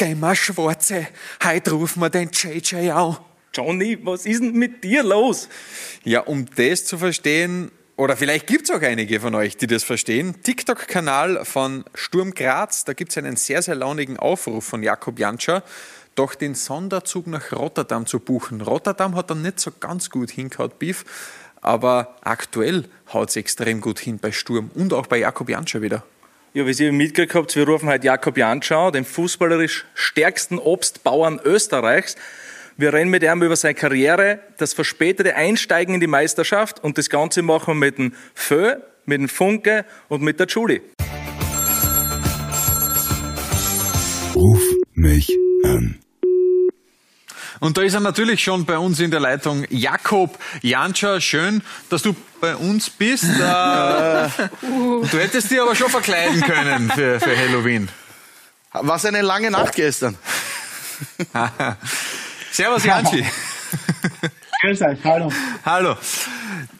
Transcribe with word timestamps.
Geh 0.00 0.14
mal 0.14 0.34
Schwarze, 0.34 1.08
heute 1.44 1.72
rufen 1.72 2.00
wir 2.00 2.08
den 2.08 2.30
JJ 2.32 2.88
an. 2.88 3.18
Johnny, 3.52 3.98
was 4.02 4.24
ist 4.24 4.40
denn 4.40 4.54
mit 4.54 4.82
dir 4.82 5.02
los? 5.02 5.46
Ja, 6.04 6.20
um 6.20 6.46
das 6.56 6.86
zu 6.86 6.96
verstehen, 6.96 7.70
oder 7.98 8.16
vielleicht 8.16 8.46
gibt 8.46 8.64
es 8.64 8.74
auch 8.74 8.80
einige 8.80 9.20
von 9.20 9.34
euch, 9.34 9.58
die 9.58 9.66
das 9.66 9.84
verstehen. 9.84 10.36
TikTok-Kanal 10.42 11.44
von 11.44 11.84
Sturm 11.94 12.32
Graz, 12.32 12.86
da 12.86 12.94
gibt 12.94 13.10
es 13.10 13.18
einen 13.18 13.36
sehr, 13.36 13.60
sehr 13.60 13.74
launigen 13.74 14.16
Aufruf 14.16 14.64
von 14.64 14.82
Jakob 14.82 15.18
Janscher, 15.18 15.62
doch 16.14 16.34
den 16.34 16.54
Sonderzug 16.54 17.26
nach 17.26 17.52
Rotterdam 17.52 18.06
zu 18.06 18.20
buchen. 18.20 18.62
Rotterdam 18.62 19.14
hat 19.16 19.28
dann 19.28 19.42
nicht 19.42 19.60
so 19.60 19.70
ganz 19.80 20.08
gut 20.08 20.30
hingehaut, 20.30 20.78
Beef, 20.78 21.04
aber 21.60 22.16
aktuell 22.22 22.86
haut 23.12 23.28
es 23.28 23.36
extrem 23.36 23.82
gut 23.82 23.98
hin 23.98 24.18
bei 24.18 24.32
Sturm 24.32 24.70
und 24.74 24.94
auch 24.94 25.08
bei 25.08 25.18
Jakob 25.18 25.50
Janscher 25.50 25.82
wieder. 25.82 26.04
Ja, 26.52 26.66
wie 26.66 26.82
ihr 26.82 26.92
mitgekriegt 26.92 27.36
habt, 27.36 27.54
wir 27.54 27.64
rufen 27.64 27.88
heute 27.88 28.06
Jakob 28.06 28.36
Janschau, 28.36 28.90
den 28.90 29.04
fußballerisch 29.04 29.84
stärksten 29.94 30.58
Obstbauern 30.58 31.40
Österreichs. 31.44 32.16
Wir 32.76 32.92
reden 32.92 33.08
mit 33.08 33.22
ihm 33.22 33.40
über 33.40 33.54
seine 33.54 33.74
Karriere, 33.74 34.40
das 34.56 34.72
verspätete 34.72 35.36
Einsteigen 35.36 35.94
in 35.94 36.00
die 36.00 36.08
Meisterschaft 36.08 36.82
und 36.82 36.98
das 36.98 37.08
Ganze 37.08 37.42
machen 37.42 37.74
wir 37.74 37.86
mit 37.86 37.98
dem 37.98 38.14
Fö, 38.34 38.74
mit 39.06 39.20
dem 39.20 39.28
Funke 39.28 39.84
und 40.08 40.22
mit 40.22 40.40
der 40.40 40.48
Julie. 40.48 40.80
Ruf 44.34 44.62
mich 44.94 45.30
an. 45.62 46.00
Und 47.60 47.76
da 47.76 47.82
ist 47.82 47.94
er 47.94 48.00
natürlich 48.00 48.42
schon 48.42 48.64
bei 48.64 48.76
uns 48.76 48.98
in 48.98 49.12
der 49.12 49.20
Leitung. 49.20 49.66
Jakob 49.70 50.36
Janscher, 50.62 51.20
schön, 51.20 51.62
dass 51.90 52.02
du 52.02 52.16
bei 52.40 52.56
uns 52.56 52.90
bist. 52.90 53.24
Äh, 53.24 53.28
du 54.62 55.18
hättest 55.18 55.50
dich 55.50 55.60
aber 55.60 55.74
schon 55.74 55.90
verkleiden 55.90 56.40
können 56.40 56.90
für, 56.90 57.20
für 57.20 57.36
Halloween. 57.36 57.88
Was 58.72 59.04
eine 59.04 59.22
lange 59.22 59.50
Nacht 59.50 59.74
gestern. 59.74 60.16
Servus 62.52 62.84
Janschi. 62.84 63.24
Grüß 64.62 64.82
euch, 64.82 64.98
hallo. 65.04 65.32
Hallo. 65.64 65.96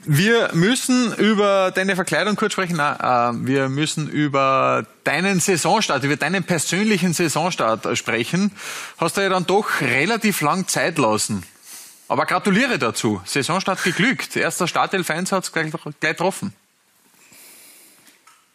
Wir 0.05 0.51
müssen 0.53 1.15
über 1.15 1.71
deine 1.71 1.95
Verkleidung 1.95 2.37
kurz 2.37 2.53
sprechen. 2.53 2.77
Na, 2.77 3.31
äh, 3.31 3.47
wir 3.47 3.69
müssen 3.69 4.09
über 4.09 4.87
deinen 5.05 5.41
Saisonstart, 5.41 6.05
über 6.05 6.17
deinen 6.17 6.45
persönlichen 6.45 7.13
Saisonstart 7.13 7.97
sprechen. 7.97 8.53
Hast 8.99 9.17
du 9.17 9.23
ja 9.23 9.29
dann 9.29 9.47
doch 9.47 9.81
relativ 9.81 10.41
lang 10.43 10.69
Zeit 10.69 10.99
lassen. 10.99 11.43
Aber 12.11 12.27
gratuliere 12.27 12.77
dazu. 12.77 13.21
Saisonstart 13.25 13.85
geglückt. 13.85 14.37
Erster 14.37 14.67
Startelf-Einsatz 14.67 15.53
gleich, 15.53 15.71
gleich 15.71 16.17
getroffen. 16.17 16.53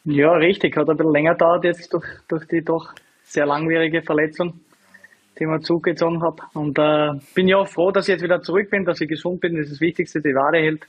Ja, 0.04 0.34
richtig. 0.34 0.76
Hat 0.76 0.90
ein 0.90 0.98
bisschen 0.98 1.14
länger 1.14 1.36
dauert 1.36 1.64
jetzt 1.64 1.94
durch, 1.94 2.06
durch 2.28 2.46
die 2.48 2.62
doch 2.62 2.94
sehr 3.24 3.46
langwierige 3.46 4.02
Verletzung 4.02 4.60
die 5.38 5.46
man 5.46 5.62
zugezogen 5.62 6.22
habe. 6.22 6.44
Und 6.54 6.78
äh, 6.80 7.20
bin 7.34 7.48
ja 7.48 7.58
auch 7.58 7.68
froh, 7.68 7.92
dass 7.92 8.08
ich 8.08 8.14
jetzt 8.14 8.24
wieder 8.24 8.42
zurück 8.42 8.70
bin, 8.70 8.86
dass 8.86 9.02
ich 9.02 9.10
gesund 9.10 9.42
bin. 9.42 9.56
Das 9.56 9.66
ist 9.66 9.74
das 9.74 9.82
Wichtigste, 9.82 10.22
die 10.22 10.34
Wade 10.34 10.60
hält. 10.60 10.86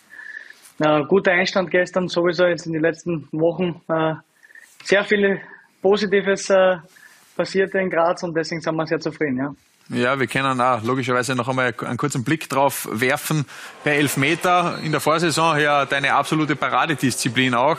Äh, 0.78 1.04
guter 1.08 1.32
Einstand 1.32 1.70
gestern, 1.70 2.08
sowieso 2.08 2.46
jetzt 2.46 2.66
in 2.66 2.72
den 2.72 2.82
letzten 2.82 3.28
Wochen. 3.32 3.80
Äh, 3.88 4.14
sehr 4.84 5.04
viel 5.04 5.40
Positives 5.82 6.50
äh, 6.50 6.76
passiert 7.36 7.74
in 7.74 7.90
Graz 7.90 8.22
und 8.22 8.36
deswegen 8.36 8.60
sind 8.60 8.76
wir 8.76 8.86
sehr 8.86 9.00
zufrieden. 9.00 9.38
Ja. 9.38 9.54
Ja, 9.88 10.18
wir 10.18 10.26
können 10.26 10.60
auch 10.60 10.82
logischerweise 10.82 11.36
noch 11.36 11.46
einmal 11.46 11.72
einen 11.86 11.96
kurzen 11.96 12.24
Blick 12.24 12.48
drauf 12.48 12.88
werfen. 12.90 13.44
Bei 13.84 13.92
Elfmeter 13.96 14.78
in 14.82 14.90
der 14.90 15.00
Vorsaison 15.00 15.58
ja 15.60 15.84
deine 15.84 16.14
absolute 16.14 16.56
Paradedisziplin 16.56 17.54
auch. 17.54 17.76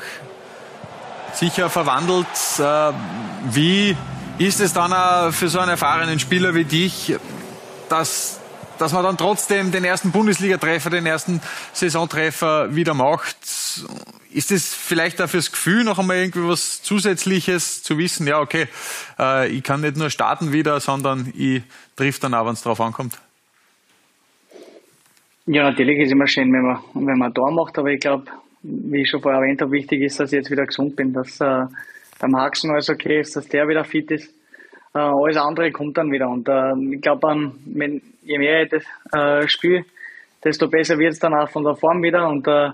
Sicher 1.34 1.70
verwandelt. 1.70 2.28
Äh, 2.60 2.94
wie 3.52 3.98
ist 4.38 4.62
es 4.62 4.72
dann 4.72 4.94
auch 4.94 5.32
für 5.34 5.50
so 5.50 5.60
einen 5.60 5.72
erfahrenen 5.72 6.18
Spieler 6.20 6.56
wie 6.56 6.64
dich, 6.64 7.16
dass, 7.90 8.40
dass 8.78 8.94
man 8.94 9.04
dann 9.04 9.18
trotzdem 9.18 9.74
den 9.74 9.84
ersten 9.84 10.12
Bundesligatreffer, 10.12 10.90
den 10.90 11.06
ersten 11.06 11.42
Saisontreffer 11.74 12.74
wieder 12.74 12.94
macht? 12.94 13.36
Ist 14.32 14.52
es 14.52 14.74
vielleicht 14.74 15.22
auch 15.22 15.30
fürs 15.30 15.52
Gefühl 15.52 15.84
noch 15.84 16.00
einmal 16.00 16.18
irgendwie 16.18 16.48
was 16.48 16.84
Zusätzliches 16.84 17.84
zu 17.84 17.98
wissen, 17.98 18.28
ja, 18.28 18.40
okay, 18.40 18.68
äh, 19.18 19.48
ich 19.50 19.64
kann 19.64 19.82
nicht 19.82 19.98
nur 19.98 20.10
starten 20.10 20.52
wieder, 20.52 20.80
sondern 20.80 21.34
ich 21.36 21.64
triff 21.96 22.20
dann 22.20 22.34
auch, 22.34 22.46
wenn 22.46 22.54
es 22.54 22.62
drauf 22.62 22.82
ankommt? 22.82 23.20
Ja, 25.46 25.64
natürlich 25.64 26.00
ist 26.00 26.08
es 26.08 26.12
immer 26.12 26.28
schön, 26.28 26.52
wenn 26.52 26.62
man, 26.62 26.80
wenn 26.94 27.18
man 27.18 27.34
da 27.34 27.50
macht, 27.50 27.78
aber 27.78 27.90
ich 27.90 28.02
glaube, 28.02 28.26
wie 28.64 29.02
ich 29.02 29.10
schon 29.10 29.22
vorher 29.22 29.42
erwähnt 29.42 29.62
habe, 29.62 29.72
wichtig 29.72 30.02
ist, 30.02 30.20
dass 30.20 30.32
ich 30.32 30.38
jetzt 30.38 30.52
wieder 30.52 30.66
gesund 30.66 30.96
bin, 30.96 31.14
dass 31.14 31.40
äh, 31.40 31.66
der 32.22 32.30
Maxen 32.30 32.72
alles 32.72 32.90
okay 32.90 33.22
ist, 33.22 33.36
dass 33.36 33.48
der 33.48 33.68
wieder 33.68 33.84
fit 33.84 34.12
ist. 34.12 34.34
Äh, 34.94 35.00
alles 35.00 35.38
andere 35.38 35.72
kommt 35.72 35.98
dann 35.98 36.12
wieder. 36.12 36.28
Und 36.30 36.48
äh, 36.50 36.74
ich 36.94 37.02
glaube, 37.02 37.32
ähm, 37.32 38.02
je 38.24 38.38
mehr 38.38 38.64
ich 38.64 38.70
das 38.70 38.84
äh, 39.14 39.48
spiele, 39.48 39.86
desto 40.44 40.68
besser 40.68 40.98
wird 40.98 41.14
es 41.14 41.20
dann 41.20 41.34
auch 41.34 41.50
von 41.50 41.64
der 41.64 41.76
Form 41.76 42.02
wieder. 42.04 42.28
Und 42.28 42.48
äh, 42.48 42.72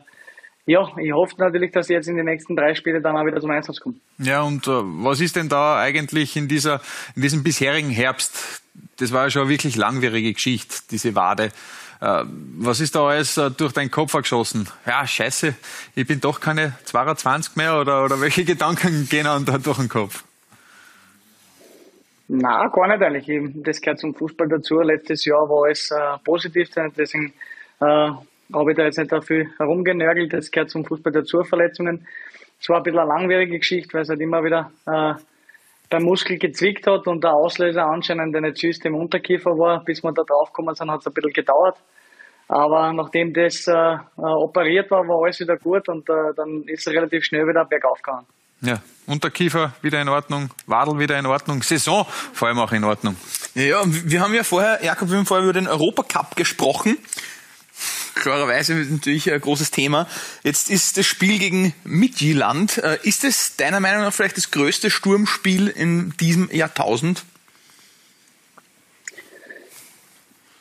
ja, 0.66 0.90
ich 0.98 1.12
hoffe 1.12 1.36
natürlich, 1.40 1.72
dass 1.72 1.90
ich 1.90 1.94
jetzt 1.94 2.08
in 2.08 2.16
den 2.16 2.26
nächsten 2.26 2.56
drei 2.56 2.74
Spielen 2.74 3.04
dann 3.04 3.18
auch 3.18 3.26
wieder 3.26 3.42
zum 3.42 3.52
Einsatz 3.52 3.80
komme. 3.80 3.96
Ja, 4.18 4.44
und 4.44 4.68
äh, 4.68 4.72
was 4.72 5.20
ist 5.20 5.36
denn 5.36 5.50
da 5.50 5.78
eigentlich 5.78 6.38
in 6.38 6.48
dieser, 6.48 6.82
in 7.16 7.22
diesem 7.22 7.44
bisherigen 7.44 7.90
Herbst? 7.90 8.62
Das 8.98 9.12
war 9.12 9.24
ja 9.24 9.30
schon 9.30 9.42
eine 9.44 9.52
wirklich 9.52 9.76
langwierige 9.76 10.34
Geschichte, 10.34 10.76
diese 10.90 11.16
Wade. 11.16 11.52
Äh, 12.00 12.24
was 12.58 12.80
ist 12.80 12.96
da 12.96 13.06
alles 13.06 13.36
äh, 13.38 13.52
durch 13.52 13.74
deinen 13.74 13.92
Kopf 13.92 14.14
geschossen? 14.14 14.70
Ja, 14.86 15.06
scheiße, 15.06 15.54
ich 15.96 16.08
bin 16.08 16.22
doch 16.22 16.40
keine 16.40 16.74
22 16.86 17.58
mehr 17.58 17.80
oder, 17.80 18.06
oder 18.06 18.22
welche 18.22 18.44
Gedanken 18.46 19.08
gehen 19.10 19.26
da 19.26 19.40
durch 19.58 19.78
den 19.78 19.90
Kopf? 19.90 20.24
Na, 22.30 22.68
gar 22.68 22.88
nicht 22.88 23.04
eigentlich. 23.04 23.64
Das 23.64 23.82
gehört 23.82 24.00
zum 24.00 24.16
Fußball 24.16 24.48
dazu. 24.48 24.80
Letztes 24.80 25.26
Jahr 25.26 25.50
war 25.50 25.70
es 25.70 25.92
äh, 25.92 26.18
positiv, 26.24 26.70
deswegen 26.98 27.34
äh, 27.82 28.12
habe 28.54 28.72
ich 28.72 28.78
da 28.78 28.84
jetzt 28.84 28.98
nicht 28.98 29.12
dafür 29.12 29.46
herumgenörgelt. 29.58 30.34
Das 30.34 30.52
gehört 30.52 30.70
zum 30.70 30.86
Fußball 30.86 31.14
dazu, 31.14 31.44
Verletzungen. 31.44 32.08
Es 32.60 32.70
war 32.70 32.78
ein 32.78 32.84
bisschen 32.84 33.00
eine 33.00 33.10
langwierige 33.10 33.60
Geschichte, 33.60 33.94
weil 33.94 34.02
es 34.02 34.10
halt 34.10 34.22
immer 34.22 34.44
wieder 34.44 34.72
äh, 34.86 35.14
beim 35.90 36.04
Muskel 36.04 36.38
gezwickt 36.38 36.88
hat 36.88 37.08
und 37.08 37.24
der 37.24 37.34
Auslöser 37.34 37.86
anscheinend 37.86 38.36
eine 38.36 38.54
Zyste 38.54 38.88
im 38.88 38.96
Unterkiefer 38.96 39.52
war. 39.52 39.84
Bis 39.84 40.04
wir 40.04 40.12
da 40.12 40.24
draufgekommen 40.24 40.74
sind, 40.76 40.90
hat 40.90 41.02
es 41.02 41.08
ein 41.08 41.14
bisschen 41.14 41.34
gedauert. 41.34 41.78
Aber 42.48 42.94
nachdem 42.94 43.34
das 43.34 43.68
äh, 43.68 43.74
äh, 43.74 43.98
operiert 44.18 44.92
war, 44.92 45.08
war 45.08 45.24
alles 45.24 45.40
wieder 45.40 45.58
gut 45.58 45.88
und 45.90 46.10
äh, 46.10 46.34
dann 46.36 46.64
ist 46.68 46.88
es 46.88 46.94
relativ 46.94 47.24
schnell 47.24 47.48
wieder 47.48 47.66
bergauf 47.66 48.02
gegangen. 48.02 48.26
Ja, 48.62 48.82
Unterkiefer 49.08 49.74
wieder 49.82 50.02
in 50.02 50.08
Ordnung, 50.08 50.50
Wadel 50.68 50.98
wieder 50.98 51.18
in 51.20 51.26
Ordnung, 51.26 51.62
Saison 51.62 52.06
vor 52.06 52.48
allem 52.48 52.60
auch 52.60 52.72
in 52.72 52.84
Ordnung. 52.84 53.18
Ja, 53.56 53.82
wir 53.86 54.22
haben 54.22 54.34
ja 54.34 54.44
vorher, 54.44 54.80
Jakob, 54.82 55.10
wir 55.10 55.18
haben 55.18 55.26
vorher 55.26 55.44
über 55.44 55.54
den 55.54 55.68
Europacup 55.68 56.36
gesprochen. 56.36 56.98
Klarerweise 58.16 58.76
natürlich 58.76 59.32
ein 59.32 59.42
großes 59.42 59.72
Thema. 59.72 60.08
Jetzt 60.44 60.70
ist 60.70 60.98
das 60.98 61.06
Spiel 61.06 61.40
gegen 61.40 61.74
Midtjylland. 61.84 62.78
Äh, 62.78 62.98
ist 63.04 63.24
es 63.24 63.56
deiner 63.58 63.80
Meinung 63.80 64.02
nach 64.02 64.14
vielleicht 64.14 64.38
das 64.38 64.52
größte 64.52 64.90
Sturmspiel 64.90 65.68
in 65.68 66.14
diesem 66.20 66.50
Jahrtausend? 66.52 67.24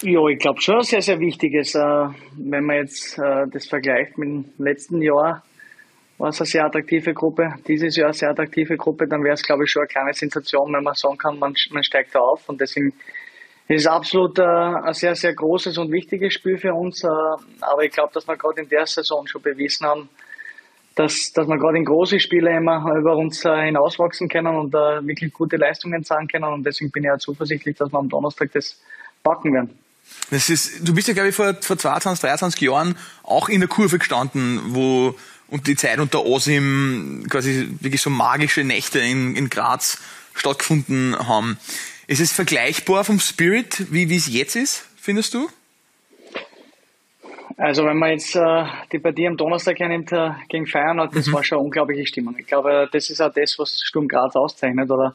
Ja, 0.03 0.27
ich 0.27 0.39
glaube 0.41 0.61
schon 0.61 0.83
sehr, 0.83 1.01
sehr 1.01 1.21
wichtig 1.21 1.55
ist, 1.55 1.77
äh, 1.77 1.79
wenn 1.79 2.65
man 2.65 2.77
jetzt 2.77 3.19
äh, 3.19 3.47
das 3.53 3.69
vergleicht 3.69 4.19
mit 4.19 4.29
dem 4.29 4.45
letzten 4.59 5.01
Jahr, 5.01 5.45
war 6.19 6.29
es 6.31 6.41
eine 6.41 6.47
sehr 6.47 6.65
attraktive 6.65 7.15
Gruppe, 7.15 7.55
dieses 7.69 7.97
Jahr 7.97 8.09
eine 8.09 8.15
sehr 8.15 8.31
attraktive 8.31 8.77
Gruppe, 8.77 9.07
dann 9.07 9.23
wäre 9.23 9.35
es, 9.35 9.43
glaube 9.43 9.65
ich, 9.65 9.71
schon 9.71 9.83
eine 9.83 9.89
kleine 9.89 10.13
Sensation, 10.13 10.73
wenn 10.73 10.83
man 10.83 10.95
sagen 10.95 11.19
kann, 11.19 11.39
man, 11.39 11.55
man 11.71 11.85
steigt 11.85 12.15
da 12.15 12.21
auf. 12.21 12.49
Und 12.49 12.61
deswegen 12.61 12.93
ist 13.69 13.83
es 13.83 13.87
absolut 13.87 14.39
äh, 14.39 14.43
ein 14.43 14.95
sehr, 14.95 15.15
sehr 15.15 15.35
großes 15.35 15.79
und 15.79 15.91
wichtiges 15.93 16.35
Spiel 16.35 16.59
für 16.59 16.75
uns. 16.75 17.05
Äh, 17.05 17.09
aber 17.61 17.85
ich 17.85 17.93
glaube, 17.93 18.13
dass 18.13 18.27
wir 18.27 18.37
gerade 18.37 18.63
in 18.63 18.69
der 18.69 18.87
Saison 18.87 19.27
schon 19.27 19.43
bewiesen 19.43 19.87
haben, 19.87 20.09
dass, 20.95 21.33
dass 21.33 21.47
wir 21.47 21.59
gerade 21.59 21.79
in 21.79 21.85
große 21.85 22.21
Spiele 22.21 22.57
immer 22.57 22.85
über 22.97 23.17
uns 23.17 23.45
äh, 23.45 23.65
hinauswachsen 23.67 24.29
können 24.29 24.55
und 24.55 24.75
äh, 24.75 25.07
wirklich 25.07 25.33
gute 25.33 25.57
Leistungen 25.57 26.05
zeigen 26.05 26.29
können. 26.29 26.45
Und 26.45 26.65
deswegen 26.65 26.91
bin 26.91 27.05
ich 27.05 27.11
auch 27.11 27.19
zuversichtlich, 27.19 27.77
dass 27.77 27.93
wir 27.93 27.99
am 27.99 28.09
Donnerstag 28.09 28.53
das 28.53 28.79
packen 29.23 29.55
werden. 29.55 29.79
Das 30.31 30.51
ist, 30.51 30.87
du 30.87 30.95
bist 30.95 31.09
ja, 31.09 31.15
glaube 31.15 31.31
ich, 31.31 31.35
vor, 31.35 31.55
vor 31.61 31.79
22, 31.79 32.21
23 32.21 32.61
Jahren 32.61 32.97
auch 33.23 33.49
in 33.49 33.61
der 33.61 33.69
Kurve 33.69 33.99
gestanden, 33.99 34.61
wo 34.75 35.15
und 35.49 35.67
die 35.67 35.77
Zeit 35.77 35.99
unter 35.99 36.25
Osim 36.25 37.27
quasi 37.29 37.69
wirklich 37.81 38.01
so 38.01 38.09
magische 38.09 38.65
Nächte 38.65 38.99
in, 39.01 39.37
in 39.37 39.51
Graz 39.51 39.99
stattgefunden 40.35 41.15
haben. 41.29 41.59
Ist 42.13 42.21
es 42.21 42.31
vergleichbar 42.31 43.05
vom 43.05 43.19
Spirit, 43.19 43.91
wie, 43.91 44.11
wie 44.11 44.17
es 44.17 44.31
jetzt 44.31 44.55
ist, 44.55 44.87
findest 44.97 45.33
du? 45.33 45.49
Also 47.57 47.87
wenn 47.87 47.97
man 47.97 48.11
jetzt 48.11 48.37
äh, 48.37 48.65
die 48.93 48.99
Partie 48.99 49.27
am 49.27 49.39
Donnerstag 49.39 49.79
hernimmt 49.79 50.13
äh, 50.13 50.33
gegen 50.51 50.67
Feyenoord, 50.67 51.17
das 51.17 51.29
mhm. 51.29 51.33
war 51.33 51.43
schon 51.43 51.57
eine 51.57 51.65
unglaubliche 51.65 52.07
Stimmung. 52.07 52.37
Ich 52.37 52.47
glaube, 52.47 52.87
das 52.93 53.09
ist 53.09 53.23
auch 53.23 53.33
das, 53.33 53.59
was 53.59 53.81
Sturm 53.83 54.09
Graz 54.09 54.37
auszeichnet. 54.37 54.91
Oder 54.91 55.15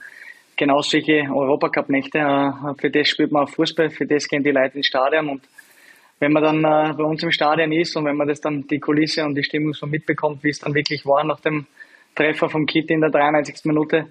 genau 0.56 0.82
solche 0.82 1.28
Europacup-Nächte. 1.32 2.18
Äh, 2.18 2.74
für 2.82 2.90
das 2.90 3.10
spielt 3.10 3.32
man 3.32 3.46
Fußball, 3.46 3.92
für 3.92 4.08
das 4.08 4.28
gehen 4.28 4.44
die 4.44 4.50
Leute 4.50 4.78
ins 4.78 4.88
Stadion 4.88 5.30
und 5.30 5.44
wenn 6.18 6.32
man 6.32 6.42
dann 6.42 6.64
äh, 6.64 6.94
bei 6.96 7.04
uns 7.04 7.22
im 7.22 7.30
Stadion 7.30 7.74
ist 7.74 7.96
und 7.96 8.06
wenn 8.06 8.18
man 8.18 8.28
das 8.28 8.42
dann 8.42 8.66
die 8.66 8.80
Kulisse 8.80 9.24
und 9.24 9.36
die 9.36 9.44
Stimmung 9.44 9.74
so 9.74 9.86
mitbekommt, 9.86 10.44
wie 10.44 10.50
es 10.50 10.62
dann 10.62 10.74
wirklich 10.74 11.06
war 11.06 11.24
nach 11.24 11.42
dem 11.42 11.68
Treffer 12.16 12.50
vom 12.50 12.66
Kit 12.66 12.90
in 12.90 13.02
der 13.02 13.12
93. 13.12 13.66
Minute, 13.66 14.08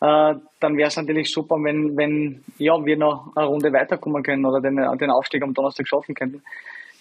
äh, 0.00 0.34
dann 0.60 0.76
wäre 0.76 0.88
es 0.88 0.96
natürlich 0.96 1.30
super, 1.30 1.56
wenn, 1.56 1.96
wenn 1.96 2.44
ja, 2.58 2.84
wir 2.84 2.96
noch 2.96 3.32
eine 3.34 3.46
Runde 3.46 3.72
weiterkommen 3.72 4.22
können 4.22 4.44
oder 4.44 4.60
den, 4.60 4.76
den 4.76 5.10
Aufstieg 5.10 5.42
am 5.42 5.54
Donnerstag 5.54 5.88
schaffen 5.88 6.14
könnten. 6.14 6.42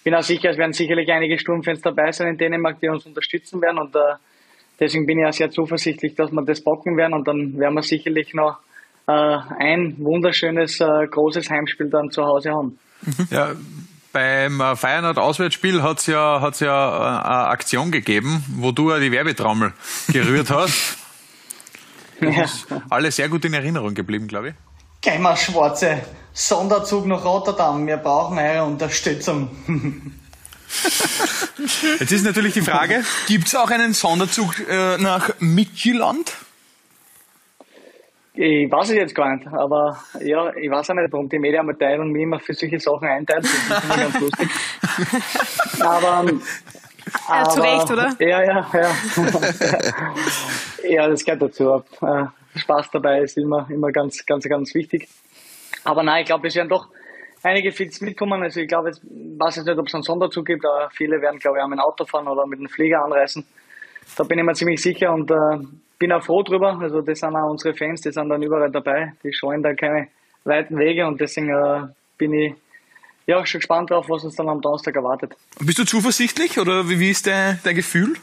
Bin 0.03 0.15
auch 0.15 0.23
sicher, 0.23 0.51
es 0.51 0.57
werden 0.57 0.73
sicherlich 0.73 1.11
einige 1.11 1.37
Sturmfans 1.37 1.81
dabei 1.81 2.11
sein 2.11 2.27
in 2.29 2.37
Dänemark, 2.37 2.79
die 2.79 2.89
uns 2.89 3.05
unterstützen 3.05 3.61
werden 3.61 3.79
und 3.79 3.95
äh, 3.95 4.15
deswegen 4.79 5.05
bin 5.05 5.19
ich 5.19 5.25
auch 5.25 5.33
sehr 5.33 5.49
zuversichtlich, 5.49 6.15
dass 6.15 6.31
wir 6.31 6.43
das 6.43 6.61
bocken 6.61 6.95
werden 6.95 7.13
und 7.13 7.27
dann 7.27 7.57
werden 7.57 7.73
wir 7.73 7.81
sicherlich 7.81 8.33
noch 8.33 8.59
äh, 9.07 9.11
ein 9.11 9.95
wunderschönes, 9.97 10.79
äh, 10.79 11.07
großes 11.07 11.49
Heimspiel 11.49 11.89
dann 11.89 12.11
zu 12.11 12.23
Hause 12.23 12.51
haben. 12.51 12.79
Ja, 13.29 13.51
beim 14.13 14.61
äh, 14.61 14.75
Feyenoord-Auswärtsspiel 14.75 15.83
hat 15.83 15.99
es 15.99 16.07
ja, 16.07 16.39
hat's 16.39 16.59
ja 16.61 17.19
eine 17.19 17.47
Aktion 17.49 17.91
gegeben, 17.91 18.43
wo 18.57 18.71
du 18.71 18.91
ja 18.91 18.99
die 18.99 19.11
Werbetrommel 19.11 19.73
gerührt 20.07 20.49
hast. 20.49 20.97
Das 22.19 22.35
Ja. 22.35 22.43
ist 22.43 22.67
alles 22.89 23.15
sehr 23.15 23.29
gut 23.29 23.45
in 23.45 23.53
Erinnerung 23.53 23.93
geblieben, 23.93 24.27
glaube 24.27 24.49
ich. 24.49 24.55
Geh 25.01 25.17
mal, 25.19 25.35
Schwarze. 25.37 26.01
Sonderzug 26.33 27.05
nach 27.05 27.23
Rotterdam. 27.23 27.85
Wir 27.87 27.97
brauchen 27.97 28.37
eure 28.37 28.63
Unterstützung. 28.65 29.49
Jetzt 31.99 32.11
ist 32.11 32.25
natürlich 32.25 32.53
die 32.53 32.61
Frage, 32.61 33.03
Gibt 33.27 33.47
es 33.47 33.55
auch 33.55 33.69
einen 33.69 33.93
Sonderzug 33.93 34.55
äh, 34.67 34.97
nach 34.97 35.29
Midtjylland? 35.39 36.33
Ich 38.33 38.69
weiß 38.69 38.89
es 38.89 38.95
jetzt 38.95 39.15
gar 39.15 39.33
nicht, 39.33 39.47
aber 39.47 39.97
ja, 40.19 40.53
ich 40.55 40.69
weiß 40.69 40.89
auch 40.89 40.95
nicht, 40.95 41.07
warum 41.13 41.29
die 41.29 41.39
Medienabteilung 41.39 42.11
mich 42.11 42.23
immer 42.23 42.37
für 42.41 42.53
solche 42.53 42.81
Sachen 42.81 43.07
einteilt. 43.07 43.45
Das 43.45 43.79
finde 43.79 43.95
ich 43.95 44.01
ganz 44.01 44.19
lustig. 44.19 44.49
Aber, 45.79 46.25
Ja, 47.29 47.49
zu 47.49 47.61
Recht, 47.61 47.89
oder? 47.91 48.13
Ja, 48.19 48.43
ja, 48.43 48.67
ja. 48.73 48.91
ja, 50.89 51.07
das 51.07 51.23
gehört 51.23 51.41
dazu. 51.41 51.83
Äh, 52.01 52.25
Spaß 52.55 52.91
dabei 52.91 53.21
ist 53.21 53.37
immer, 53.37 53.67
immer 53.69 53.91
ganz, 53.91 54.25
ganz, 54.25 54.47
ganz 54.47 54.73
wichtig. 54.73 55.07
Aber 55.83 56.03
nein, 56.03 56.21
ich 56.21 56.27
glaube, 56.27 56.47
es 56.47 56.55
werden 56.55 56.69
doch 56.69 56.87
einige 57.43 57.71
Fits 57.71 58.01
mitkommen. 58.01 58.41
Also 58.41 58.61
ich 58.61 58.67
glaube, 58.67 58.91
ich 58.91 58.97
weiß 59.03 59.57
jetzt 59.57 59.65
nicht, 59.65 59.77
ob 59.77 59.87
es 59.87 59.93
einen 59.93 60.03
Sonderzug 60.03 60.45
gibt, 60.45 60.65
aber 60.65 60.89
viele 60.91 61.21
werden, 61.21 61.39
glaube 61.39 61.57
ich, 61.57 61.63
auch 61.63 61.67
mit 61.67 61.77
dem 61.77 61.83
Auto 61.83 62.05
fahren 62.05 62.27
oder 62.27 62.45
mit 62.47 62.59
dem 62.59 62.67
Flieger 62.67 63.03
anreisen. 63.03 63.45
Da 64.15 64.23
bin 64.23 64.39
ich 64.39 64.45
mir 64.45 64.53
ziemlich 64.53 64.81
sicher 64.81 65.13
und 65.13 65.29
äh, 65.31 65.65
bin 65.99 66.11
auch 66.11 66.23
froh 66.23 66.43
drüber. 66.43 66.77
Also 66.79 67.01
das 67.01 67.19
sind 67.19 67.35
auch 67.35 67.49
unsere 67.49 67.73
Fans, 67.75 68.01
die 68.01 68.11
sind 68.11 68.29
dann 68.29 68.41
überall 68.41 68.71
dabei. 68.71 69.13
Die 69.23 69.33
scheuen 69.33 69.61
da 69.61 69.73
keine 69.73 70.07
weiten 70.43 70.77
Wege 70.77 71.05
und 71.07 71.19
deswegen 71.19 71.49
äh, 71.49 71.87
bin 72.17 72.33
ich 72.33 72.53
ja 73.25 73.45
schon 73.45 73.59
gespannt 73.59 73.89
drauf, 73.89 74.05
was 74.09 74.23
uns 74.23 74.35
dann 74.35 74.49
am 74.49 74.61
Donnerstag 74.61 74.95
erwartet. 74.95 75.35
Bist 75.59 75.79
du 75.79 75.85
zuversichtlich 75.85 76.59
oder 76.59 76.87
wie, 76.89 76.99
wie 76.99 77.09
ist 77.09 77.27
dein, 77.27 77.59
dein 77.63 77.75
Gefühl? 77.75 78.15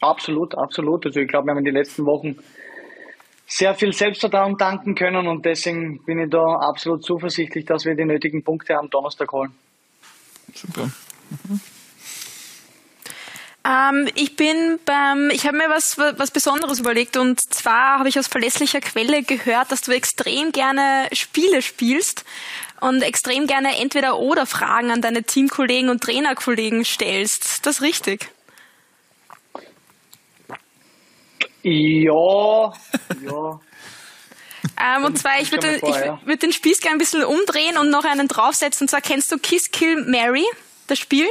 Absolut, 0.00 0.56
absolut. 0.56 1.06
Also 1.06 1.20
ich 1.20 1.28
glaube, 1.28 1.46
wir 1.46 1.50
haben 1.52 1.58
in 1.58 1.64
den 1.64 1.74
letzten 1.74 2.06
Wochen 2.06 2.36
sehr 3.46 3.74
viel 3.74 3.92
Selbstvertrauen 3.92 4.56
tanken 4.56 4.94
können 4.94 5.26
und 5.26 5.44
deswegen 5.44 6.02
bin 6.04 6.20
ich 6.20 6.30
da 6.30 6.44
absolut 6.60 7.04
zuversichtlich, 7.04 7.64
dass 7.64 7.84
wir 7.84 7.94
die 7.94 8.04
nötigen 8.04 8.42
Punkte 8.44 8.76
am 8.78 8.88
Donnerstag 8.88 9.30
holen. 9.32 9.52
Super. 10.54 10.90
Ähm, 13.62 14.08
ich 14.14 14.36
bin 14.36 14.78
beim, 14.86 15.30
ich 15.30 15.46
habe 15.46 15.58
mir 15.58 15.68
was, 15.68 15.98
was 15.98 16.30
Besonderes 16.30 16.80
überlegt 16.80 17.16
und 17.16 17.40
zwar 17.40 17.98
habe 17.98 18.08
ich 18.08 18.18
aus 18.18 18.26
verlässlicher 18.26 18.80
Quelle 18.80 19.22
gehört, 19.22 19.70
dass 19.70 19.82
du 19.82 19.92
extrem 19.92 20.52
gerne 20.52 21.08
Spiele 21.12 21.60
spielst 21.60 22.24
und 22.80 23.02
extrem 23.02 23.46
gerne 23.46 23.78
entweder 23.78 24.18
oder 24.18 24.46
Fragen 24.46 24.90
an 24.90 25.02
deine 25.02 25.24
Teamkollegen 25.24 25.90
und 25.90 26.02
Trainerkollegen 26.02 26.84
stellst. 26.84 27.44
Ist 27.44 27.66
das 27.66 27.82
richtig? 27.82 28.30
Ja, 31.62 32.72
ja. 33.22 33.60
Ähm, 34.78 35.04
und 35.04 35.18
zwar, 35.18 35.40
ich 35.40 35.50
würde 35.52 35.78
vor, 35.78 35.88
ich 35.88 36.04
ja. 36.04 36.20
würd 36.24 36.42
den 36.42 36.52
Spieß 36.52 36.80
gerne 36.80 36.96
ein 36.96 36.98
bisschen 36.98 37.24
umdrehen 37.24 37.76
und 37.78 37.90
noch 37.90 38.04
einen 38.04 38.28
draufsetzen. 38.28 38.84
Und 38.84 38.88
zwar 38.88 39.00
kennst 39.00 39.30
du 39.32 39.38
Kiss 39.38 39.70
Kill 39.70 40.04
Mary, 40.04 40.44
das 40.86 40.98
Spiel? 40.98 41.28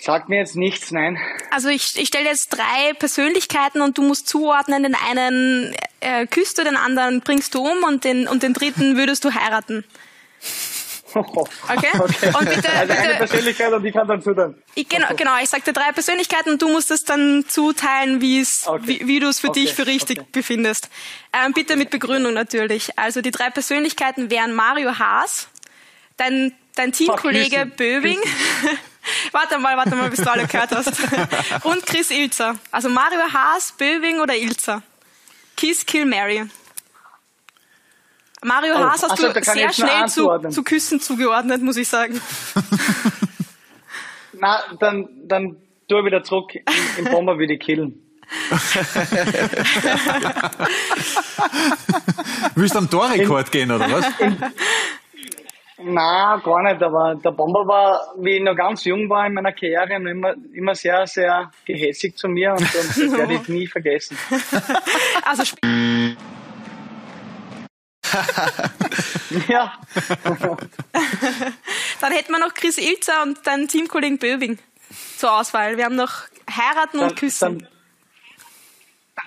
Sagt 0.00 0.28
mir 0.28 0.38
jetzt 0.38 0.56
nichts, 0.56 0.92
nein. 0.92 1.18
Also 1.50 1.68
ich, 1.68 1.98
ich 1.98 2.08
stelle 2.08 2.26
jetzt 2.26 2.50
drei 2.50 2.92
Persönlichkeiten 2.98 3.80
und 3.80 3.98
du 3.98 4.02
musst 4.02 4.28
zuordnen, 4.28 4.84
den 4.84 4.94
einen 4.94 5.74
äh, 6.00 6.26
küsst 6.26 6.58
du, 6.58 6.64
den 6.64 6.76
anderen 6.76 7.20
bringst 7.20 7.54
du 7.54 7.60
um 7.60 7.82
und 7.82 8.04
den, 8.04 8.28
und 8.28 8.44
den 8.44 8.54
dritten 8.54 8.96
würdest 8.96 9.24
du 9.24 9.34
heiraten. 9.34 9.84
Okay? 11.68 11.98
Und 11.98 12.48
bitte, 12.48 12.70
Also 12.70 12.92
eine 12.92 13.02
bitte 13.02 13.14
Persönlichkeit 13.16 13.72
und 13.72 13.82
die 13.82 13.92
kann 13.92 14.06
dann 14.08 14.22
zuhören. 14.22 14.54
ich, 14.74 14.88
genau, 14.88 15.08
genau, 15.16 15.32
ich 15.42 15.48
sagte 15.48 15.72
drei 15.72 15.92
Persönlichkeiten 15.92 16.50
und 16.52 16.62
du 16.62 16.68
musst 16.68 16.90
es 16.90 17.04
dann 17.04 17.44
zuteilen, 17.48 18.16
Okay. 18.16 18.82
wie, 18.86 19.06
wie 19.06 19.20
du 19.20 19.28
es 19.28 19.40
für 19.40 19.48
Okay, 19.48 19.60
dich 19.64 19.74
für 19.74 19.86
richtig 19.86 20.20
okay. 20.20 20.28
befindest. 20.32 20.88
Ähm, 21.32 21.52
bitte 21.52 21.76
mit 21.76 21.90
Begründung 21.90 22.34
natürlich. 22.34 22.98
Also 22.98 23.20
die 23.20 23.30
drei 23.30 23.50
Persönlichkeiten 23.50 24.30
wären 24.30 24.54
Mario 24.54 24.98
Haas, 24.98 25.48
dein, 26.16 26.52
dein 26.74 26.92
Teamkollege. 26.92 27.66
Böwing. 27.66 28.18
warte 29.32 29.58
mal, 29.58 29.76
warte 29.76 29.94
mal, 29.94 30.10
bis 30.10 30.20
du 30.20 30.30
alle 30.30 30.46
gehört 30.46 30.70
hast. 30.72 30.92
Und 31.64 31.86
Chris 31.86 32.10
Ilzer. 32.10 32.56
Also 32.70 32.88
Mario 32.88 33.20
Haas, 33.32 33.72
Böwing 33.78 34.20
oder 34.20 34.36
Ilzer. 34.36 34.82
Kiss, 35.56 35.84
Kill, 35.86 36.04
Mary. 36.06 36.44
Mario 38.44 38.74
Oh, 38.76 38.78
Haas 38.78 39.02
hast 39.02 39.12
ach 39.12 39.16
so, 39.16 39.32
du 39.32 39.42
sehr 39.42 39.72
schnell 39.72 40.06
zu, 40.06 40.28
zu 40.50 40.62
Küssen 40.62 41.00
zugeordnet, 41.00 41.62
muss 41.62 41.76
ich 41.76 41.88
sagen. 41.88 42.20
Na, 44.32 44.62
dann, 44.78 45.08
dann 45.26 45.56
tu 45.88 45.98
ich 45.98 46.04
wieder 46.04 46.22
zurück. 46.22 46.52
Im 46.98 47.06
Bomber 47.06 47.38
würde 47.38 47.54
ich 47.54 47.60
killen. 47.60 48.04
willst 52.54 52.74
du 52.74 52.78
am 52.78 52.90
Torrekord 52.90 53.50
gehen 53.50 53.72
oder 53.72 53.90
was? 53.90 54.04
Na, 55.80 56.36
gar 56.44 56.62
nicht, 56.64 56.82
aber 56.82 57.14
der 57.14 57.30
Bomber 57.30 57.60
war, 57.66 58.12
wie 58.18 58.38
ich 58.38 58.42
noch 58.42 58.56
ganz 58.56 58.84
jung 58.84 59.08
war 59.08 59.26
in 59.26 59.34
meiner 59.34 59.52
Karriere, 59.52 59.94
immer, 59.94 60.34
immer 60.52 60.74
sehr, 60.74 61.06
sehr 61.06 61.52
gehässig 61.64 62.16
zu 62.16 62.28
mir 62.28 62.50
und, 62.50 62.62
und 62.62 62.74
das 62.74 62.98
werde 62.98 63.34
ich 63.34 63.48
nie 63.48 63.66
vergessen. 63.66 64.18
Also 65.24 65.56
Ja, 69.48 69.74
dann 72.00 72.12
hätten 72.12 72.32
wir 72.32 72.38
noch 72.38 72.54
Chris 72.54 72.78
Ilzer 72.78 73.22
und 73.22 73.46
deinen 73.46 73.68
Teamkollegen 73.68 74.18
Böwing 74.18 74.58
zur 75.18 75.38
Auswahl. 75.38 75.76
Wir 75.76 75.84
haben 75.84 75.96
noch 75.96 76.22
heiraten 76.50 76.98
dann, 76.98 77.10
und 77.10 77.16
küssen. 77.16 77.58
dann, 77.58 77.68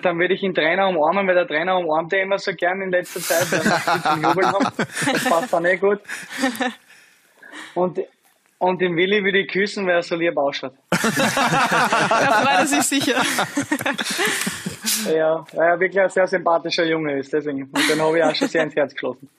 dann 0.02 0.18
würde 0.18 0.34
ich 0.34 0.40
den 0.40 0.54
Trainer 0.54 0.88
umarmen, 0.88 1.26
weil 1.28 1.36
der 1.36 1.46
Trainer 1.46 1.78
umarmt 1.78 2.12
ja 2.12 2.20
immer 2.20 2.38
so 2.38 2.52
gern 2.52 2.82
in 2.82 2.90
letzter 2.90 3.20
Zeit. 3.20 3.46
Das 3.52 5.24
passt 5.24 5.52
dann 5.52 5.64
eh 5.66 5.76
gut. 5.76 6.00
Und, 7.74 8.00
und 8.58 8.80
den 8.80 8.96
Willi 8.96 9.24
würde 9.24 9.40
ich 9.40 9.48
küssen, 9.48 9.86
weil 9.86 9.96
er 9.96 10.02
so 10.02 10.14
lieb 10.14 10.36
ausschaut. 10.36 10.72
Da 10.90 10.96
freut 10.96 12.58
er 12.58 12.66
sich 12.66 12.82
sicher. 12.82 13.22
Ja, 15.10 15.44
weil 15.52 15.68
er 15.68 15.80
wirklich 15.80 16.00
ein 16.00 16.10
sehr 16.10 16.26
sympathischer 16.26 16.84
Junge 16.84 17.18
ist, 17.18 17.32
deswegen. 17.32 17.64
Und 17.64 17.88
den 17.88 18.00
habe 18.00 18.18
ich 18.18 18.24
auch 18.24 18.34
schon 18.34 18.48
sehr 18.48 18.62
ins 18.62 18.74
Herz 18.74 18.92
geschlossen. 18.92 19.28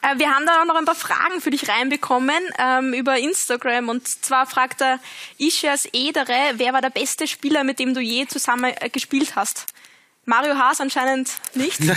Äh, 0.00 0.16
wir 0.16 0.30
haben 0.30 0.46
da 0.46 0.62
auch 0.62 0.64
noch 0.64 0.76
ein 0.76 0.84
paar 0.84 0.94
Fragen 0.94 1.40
für 1.40 1.50
dich 1.50 1.68
reinbekommen 1.68 2.38
ähm, 2.56 2.94
über 2.94 3.18
Instagram. 3.18 3.88
Und 3.88 4.06
zwar 4.06 4.46
fragt 4.46 4.80
er 4.80 5.00
Ischias 5.38 5.88
Edere, 5.92 6.52
wer 6.54 6.72
war 6.72 6.80
der 6.80 6.90
beste 6.90 7.26
Spieler, 7.26 7.64
mit 7.64 7.80
dem 7.80 7.94
du 7.94 8.00
je 8.00 8.26
zusammen 8.26 8.72
äh, 8.80 8.90
gespielt 8.90 9.34
hast? 9.34 9.74
Mario 10.24 10.54
Haas 10.54 10.80
anscheinend 10.80 11.32
nicht. 11.54 11.80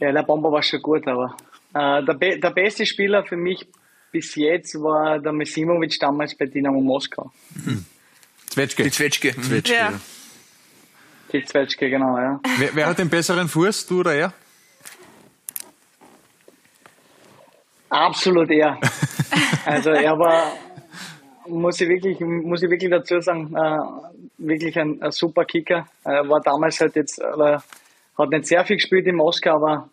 Ja, 0.00 0.12
der 0.12 0.22
Bomber 0.22 0.50
war 0.50 0.62
schon 0.62 0.80
gut, 0.80 1.06
aber 1.06 1.36
äh, 1.74 2.02
der, 2.02 2.14
be 2.14 2.38
der 2.38 2.50
beste 2.50 2.86
Spieler 2.86 3.22
für 3.22 3.36
mich 3.36 3.66
bis 4.10 4.34
jetzt 4.34 4.74
war 4.82 5.18
der 5.18 5.32
Mesimovic 5.32 5.98
damals 6.00 6.34
bei 6.34 6.46
Dynamo 6.46 6.80
Moskau. 6.80 7.30
Zwetschge. 8.50 8.82
Die 8.82 8.90
Zwetschge. 8.90 9.74
ja. 9.74 9.92
Die 11.32 11.44
Zwetschge, 11.44 11.88
genau, 11.88 12.18
ja. 12.18 12.40
Wer, 12.58 12.74
wer 12.74 12.86
hat 12.86 12.98
den 12.98 13.08
besseren 13.08 13.48
Fuß, 13.48 13.86
du 13.86 14.00
oder 14.00 14.14
er? 14.14 14.32
Absolut 17.88 18.50
er. 18.50 18.78
Also 19.64 19.90
er 19.90 20.18
war, 20.18 20.52
muss 21.46 21.80
ich 21.80 21.88
wirklich, 21.88 22.18
muss 22.20 22.62
ich 22.62 22.70
wirklich 22.70 22.90
dazu 22.90 23.20
sagen, 23.20 23.54
äh, 23.54 23.78
wirklich 24.38 24.78
ein, 24.78 25.00
ein 25.02 25.12
super 25.12 25.44
Kicker. 25.44 25.86
Er 26.04 26.28
war 26.28 26.40
damals 26.40 26.80
halt 26.80 26.96
jetzt, 26.96 27.18
äh, 27.18 27.58
hat 28.18 28.30
nicht 28.30 28.46
sehr 28.46 28.64
viel 28.64 28.76
gespielt 28.76 29.06
in 29.06 29.16
Moskau, 29.16 29.56
aber 29.56 29.88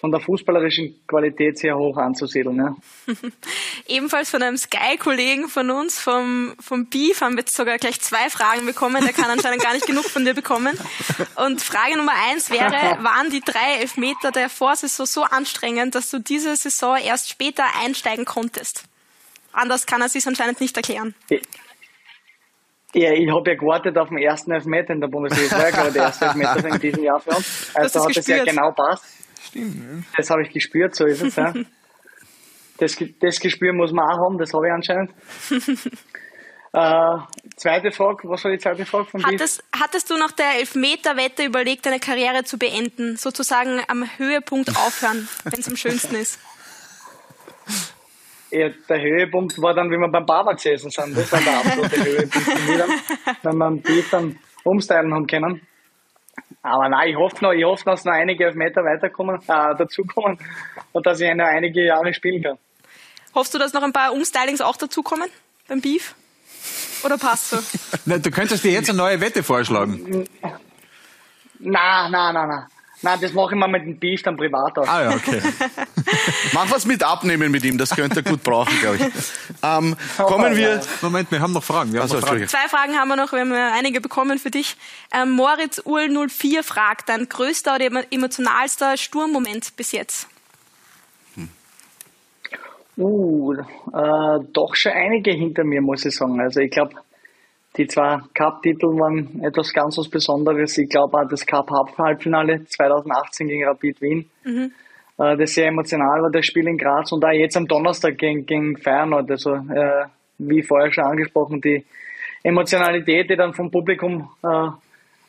von 0.00 0.10
der 0.10 0.20
fußballerischen 0.20 1.06
Qualität 1.06 1.58
sehr 1.58 1.76
hoch 1.76 1.98
anzusiedeln. 1.98 2.56
Ja. 2.56 2.74
Ebenfalls 3.86 4.30
von 4.30 4.42
einem 4.42 4.56
Sky-Kollegen 4.56 5.48
von 5.48 5.70
uns, 5.70 6.00
vom, 6.00 6.54
vom 6.58 6.86
Beef, 6.86 7.20
haben 7.20 7.34
wir 7.34 7.40
jetzt 7.40 7.54
sogar 7.54 7.76
gleich 7.76 8.00
zwei 8.00 8.30
Fragen 8.30 8.64
bekommen. 8.64 9.04
Der 9.04 9.12
kann 9.12 9.30
anscheinend 9.30 9.62
gar 9.62 9.74
nicht 9.74 9.86
genug 9.86 10.04
von 10.04 10.24
dir 10.24 10.32
bekommen. 10.32 10.78
Und 11.36 11.60
Frage 11.60 11.98
Nummer 11.98 12.14
eins 12.30 12.50
wäre, 12.50 12.70
waren 13.04 13.28
die 13.30 13.40
drei 13.40 13.80
Elfmeter 13.80 14.30
der 14.30 14.48
Vorsaison 14.48 15.04
so 15.04 15.22
anstrengend, 15.22 15.94
dass 15.94 16.10
du 16.10 16.18
diese 16.18 16.56
Saison 16.56 16.96
erst 16.96 17.28
später 17.28 17.64
einsteigen 17.82 18.24
konntest? 18.24 18.84
Anders 19.52 19.84
kann 19.84 20.00
er 20.00 20.08
sich 20.08 20.26
anscheinend 20.26 20.60
nicht 20.60 20.76
erklären. 20.76 21.14
Ja, 22.94 23.12
ich 23.12 23.30
habe 23.30 23.50
ja 23.50 23.56
gewartet 23.56 23.98
auf 23.98 24.08
den 24.08 24.18
ersten 24.18 24.50
Elfmeter 24.52 24.94
in 24.94 25.00
der 25.00 25.08
Bundesliga. 25.08 25.48
Das 25.50 25.58
war 25.58 25.68
ja 25.68 25.70
gerade 25.70 25.92
der 25.92 26.02
erste 26.04 26.24
Elfmeter 26.24 26.68
in 26.68 26.80
diesem 26.80 27.04
Jahr 27.04 27.20
für 27.20 27.30
uns. 27.30 27.70
Also 27.74 28.04
hat 28.04 28.16
es 28.16 28.26
ja 28.26 28.44
genau 28.44 28.72
passt. 28.72 29.04
Stimmt, 29.42 29.76
ja. 29.76 30.02
Das 30.16 30.30
habe 30.30 30.42
ich 30.42 30.50
gespürt, 30.50 30.94
so 30.94 31.06
ist 31.06 31.22
es. 31.22 31.36
Ja. 31.36 31.52
Das, 32.78 32.96
das 33.20 33.38
Gespür 33.40 33.74
muss 33.74 33.92
man 33.92 34.06
auch 34.06 34.24
haben, 34.24 34.38
das 34.38 34.54
habe 34.54 34.66
ich 34.66 34.72
anscheinend. 34.72 35.10
äh, 36.72 37.18
zweite 37.54 37.90
Frage, 37.90 38.26
was 38.26 38.42
war 38.42 38.50
die 38.52 38.56
zweite 38.56 38.86
Frage 38.86 39.04
von 39.04 39.22
hattest, 39.22 39.62
hattest 39.78 40.08
du 40.08 40.16
nach 40.16 40.32
der 40.32 40.54
Elfmeter-Wette 40.60 41.44
überlegt, 41.44 41.84
deine 41.84 42.00
Karriere 42.00 42.42
zu 42.44 42.56
beenden? 42.56 43.18
Sozusagen 43.18 43.82
am 43.86 44.08
Höhepunkt 44.16 44.70
aufhören, 44.76 45.28
wenn 45.44 45.60
es 45.60 45.68
am 45.68 45.76
schönsten 45.76 46.14
ist? 46.14 46.40
Ja, 48.50 48.70
der 48.88 49.00
Höhepunkt 49.02 49.60
war 49.60 49.74
dann, 49.74 49.90
wie 49.90 49.98
wir 49.98 50.10
beim 50.10 50.24
Barber 50.24 50.54
gesessen 50.54 50.90
sind. 50.90 51.14
Das 51.18 51.30
war 51.32 51.40
der 51.42 51.58
absolute 51.58 52.02
Höhepunkt 52.02 52.48
für 52.48 52.66
mich 52.66 52.78
dann, 52.78 52.90
wenn 53.42 53.58
wir 53.58 53.66
am 53.66 53.82
Beef 53.82 54.08
dann 54.08 54.38
umstylen 54.64 55.12
haben 55.12 55.26
können. 55.26 55.60
Aber 56.62 56.88
nein, 56.88 57.08
ich 57.08 57.16
hoffe 57.16 57.42
noch, 57.42 57.52
ich 57.52 57.64
hoffe, 57.64 57.84
dass 57.84 58.04
noch 58.04 58.12
einige 58.12 58.44
Elfmeter 58.44 58.84
weiterkommen, 58.84 59.36
äh, 59.36 59.74
dazukommen 59.76 60.38
und 60.92 61.06
dass 61.06 61.20
ich 61.20 61.34
noch 61.34 61.46
einige 61.46 61.84
Jahre 61.84 62.12
spielen 62.12 62.42
kann. 62.42 62.58
Hoffst 63.34 63.54
du, 63.54 63.58
dass 63.58 63.72
noch 63.72 63.82
ein 63.82 63.92
paar 63.92 64.12
Umstylings 64.12 64.60
auch 64.60 64.76
dazukommen 64.76 65.30
beim 65.68 65.80
Beef? 65.80 66.14
Oder 67.02 67.16
passt 67.16 67.50
so? 67.50 67.58
Na, 68.04 68.18
du 68.18 68.30
könntest 68.30 68.64
dir 68.64 68.72
jetzt 68.72 68.90
eine 68.90 68.98
neue 68.98 69.20
Wette 69.20 69.42
vorschlagen. 69.42 70.26
Nein, 71.58 72.10
nein, 72.10 72.34
nein, 72.34 72.48
nein. 72.48 72.66
Nein, 73.02 73.18
das 73.22 73.32
mache 73.32 73.54
ich 73.54 73.58
mal 73.58 73.68
mit 73.68 73.82
dem 73.82 73.98
Beef 73.98 74.22
dann 74.22 74.36
privat 74.36 74.76
aus. 74.78 74.86
Ah 74.86 75.04
ja, 75.04 75.10
okay. 75.14 75.40
Mach 76.52 76.70
was 76.70 76.86
mit 76.86 77.02
abnehmen 77.02 77.50
mit 77.50 77.64
ihm, 77.64 77.78
das 77.78 77.90
könnte 77.90 78.20
er 78.20 78.22
gut 78.22 78.42
brauchen, 78.42 78.72
glaube 78.80 78.96
ich. 78.96 79.02
Ähm, 79.62 79.96
kommen 80.16 80.56
wir. 80.56 80.80
Moment, 81.02 81.30
wir 81.30 81.40
haben 81.40 81.52
noch 81.52 81.62
Fragen. 81.64 81.92
Wir 81.92 82.00
haben 82.00 82.10
Also, 82.10 82.18
noch 82.20 82.28
Fragen. 82.28 82.46
Zwei 82.48 82.68
Fragen 82.68 82.94
haben 82.96 83.08
wir 83.08 83.16
noch, 83.16 83.32
wir 83.32 83.40
haben 83.40 83.52
ja 83.52 83.72
einige 83.72 84.00
bekommen 84.00 84.38
für 84.38 84.50
dich. 84.50 84.76
Ähm, 85.12 85.30
Moritz 85.32 85.80
Uhl 85.84 86.08
04 86.28 86.62
fragt, 86.62 87.08
dein 87.08 87.28
größter 87.28 87.76
oder 87.76 87.84
emo- 87.86 88.06
emotionalster 88.10 88.96
Sturmmoment 88.96 89.76
bis 89.76 89.92
jetzt? 89.92 90.28
Uh, 92.98 93.54
äh, 93.54 94.38
doch 94.52 94.74
schon 94.74 94.92
einige 94.92 95.30
hinter 95.32 95.64
mir, 95.64 95.80
muss 95.80 96.04
ich 96.04 96.14
sagen. 96.14 96.38
Also 96.40 96.60
ich 96.60 96.70
glaube, 96.70 96.94
die 97.76 97.86
zwei 97.86 98.18
Cup-Titel 98.34 98.88
waren 98.98 99.42
etwas 99.42 99.72
ganz 99.72 99.96
was 99.96 100.08
Besonderes. 100.08 100.76
Ich 100.76 100.90
glaube 100.90 101.16
auch 101.18 101.28
das 101.28 101.46
Cup-Halbfinale 101.46 102.64
2018 102.66 103.48
gegen 103.48 103.64
Rapid 103.66 104.02
Wien, 104.02 104.30
äh, 105.20 105.36
das 105.36 105.52
sehr 105.52 105.68
emotional 105.68 106.22
war, 106.22 106.30
das 106.30 106.46
Spiel 106.46 106.66
in 106.66 106.78
Graz 106.78 107.12
und 107.12 107.24
auch 107.24 107.30
jetzt 107.30 107.56
am 107.56 107.68
Donnerstag 107.68 108.16
gegen, 108.16 108.46
gegen 108.46 108.76
Feyenoord. 108.76 109.30
Also 109.30 109.54
äh, 109.54 110.06
wie 110.38 110.62
vorher 110.62 110.90
schon 110.92 111.04
angesprochen, 111.04 111.60
die 111.60 111.84
Emotionalität, 112.42 113.28
die 113.28 113.36
dann 113.36 113.52
vom 113.52 113.70
Publikum 113.70 114.30
äh, 114.42 114.68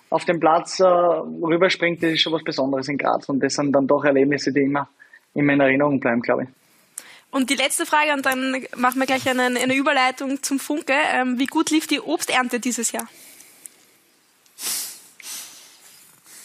auf 0.09 0.25
den 0.25 0.39
Platz 0.39 0.79
äh, 0.79 0.85
rüberspringt, 0.85 2.01
das 2.01 2.11
ist 2.11 2.21
schon 2.21 2.33
was 2.33 2.43
Besonderes 2.43 2.87
in 2.87 2.97
Graz 2.97 3.27
und 3.27 3.41
das 3.43 3.53
sind 3.53 3.73
dann 3.73 3.85
doch 3.85 4.03
Erlebnisse, 4.05 4.53
die 4.53 4.61
immer, 4.61 4.87
immer 5.33 5.53
in 5.53 5.59
Erinnerung 5.59 5.99
bleiben, 5.99 6.21
glaube 6.21 6.43
ich. 6.43 6.49
Und 7.31 7.49
die 7.49 7.55
letzte 7.55 7.85
Frage, 7.85 8.13
und 8.13 8.25
dann 8.25 8.65
machen 8.75 8.99
wir 8.99 9.05
gleich 9.05 9.29
eine, 9.29 9.43
eine 9.43 9.73
Überleitung 9.73 10.43
zum 10.43 10.59
Funke. 10.59 10.93
Ähm, 11.13 11.39
wie 11.39 11.45
gut 11.45 11.69
lief 11.69 11.87
die 11.87 12.01
Obsternte 12.01 12.59
dieses 12.59 12.91
Jahr? 12.91 13.07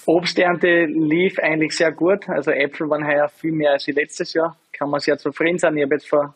Obsternte 0.06 0.86
lief 0.86 1.38
eigentlich 1.40 1.76
sehr 1.76 1.92
gut. 1.92 2.28
Also 2.28 2.52
Äpfel 2.52 2.88
waren 2.88 3.06
heuer 3.06 3.28
viel 3.28 3.52
mehr 3.52 3.72
als 3.72 3.86
letztes 3.88 4.32
Jahr. 4.34 4.56
Kann 4.72 4.88
man 4.88 5.00
sehr 5.00 5.18
zufrieden 5.18 5.58
sein. 5.58 5.76
Ich 5.76 5.82
habe 5.82 5.94
jetzt 5.94 6.08
vor 6.08 6.34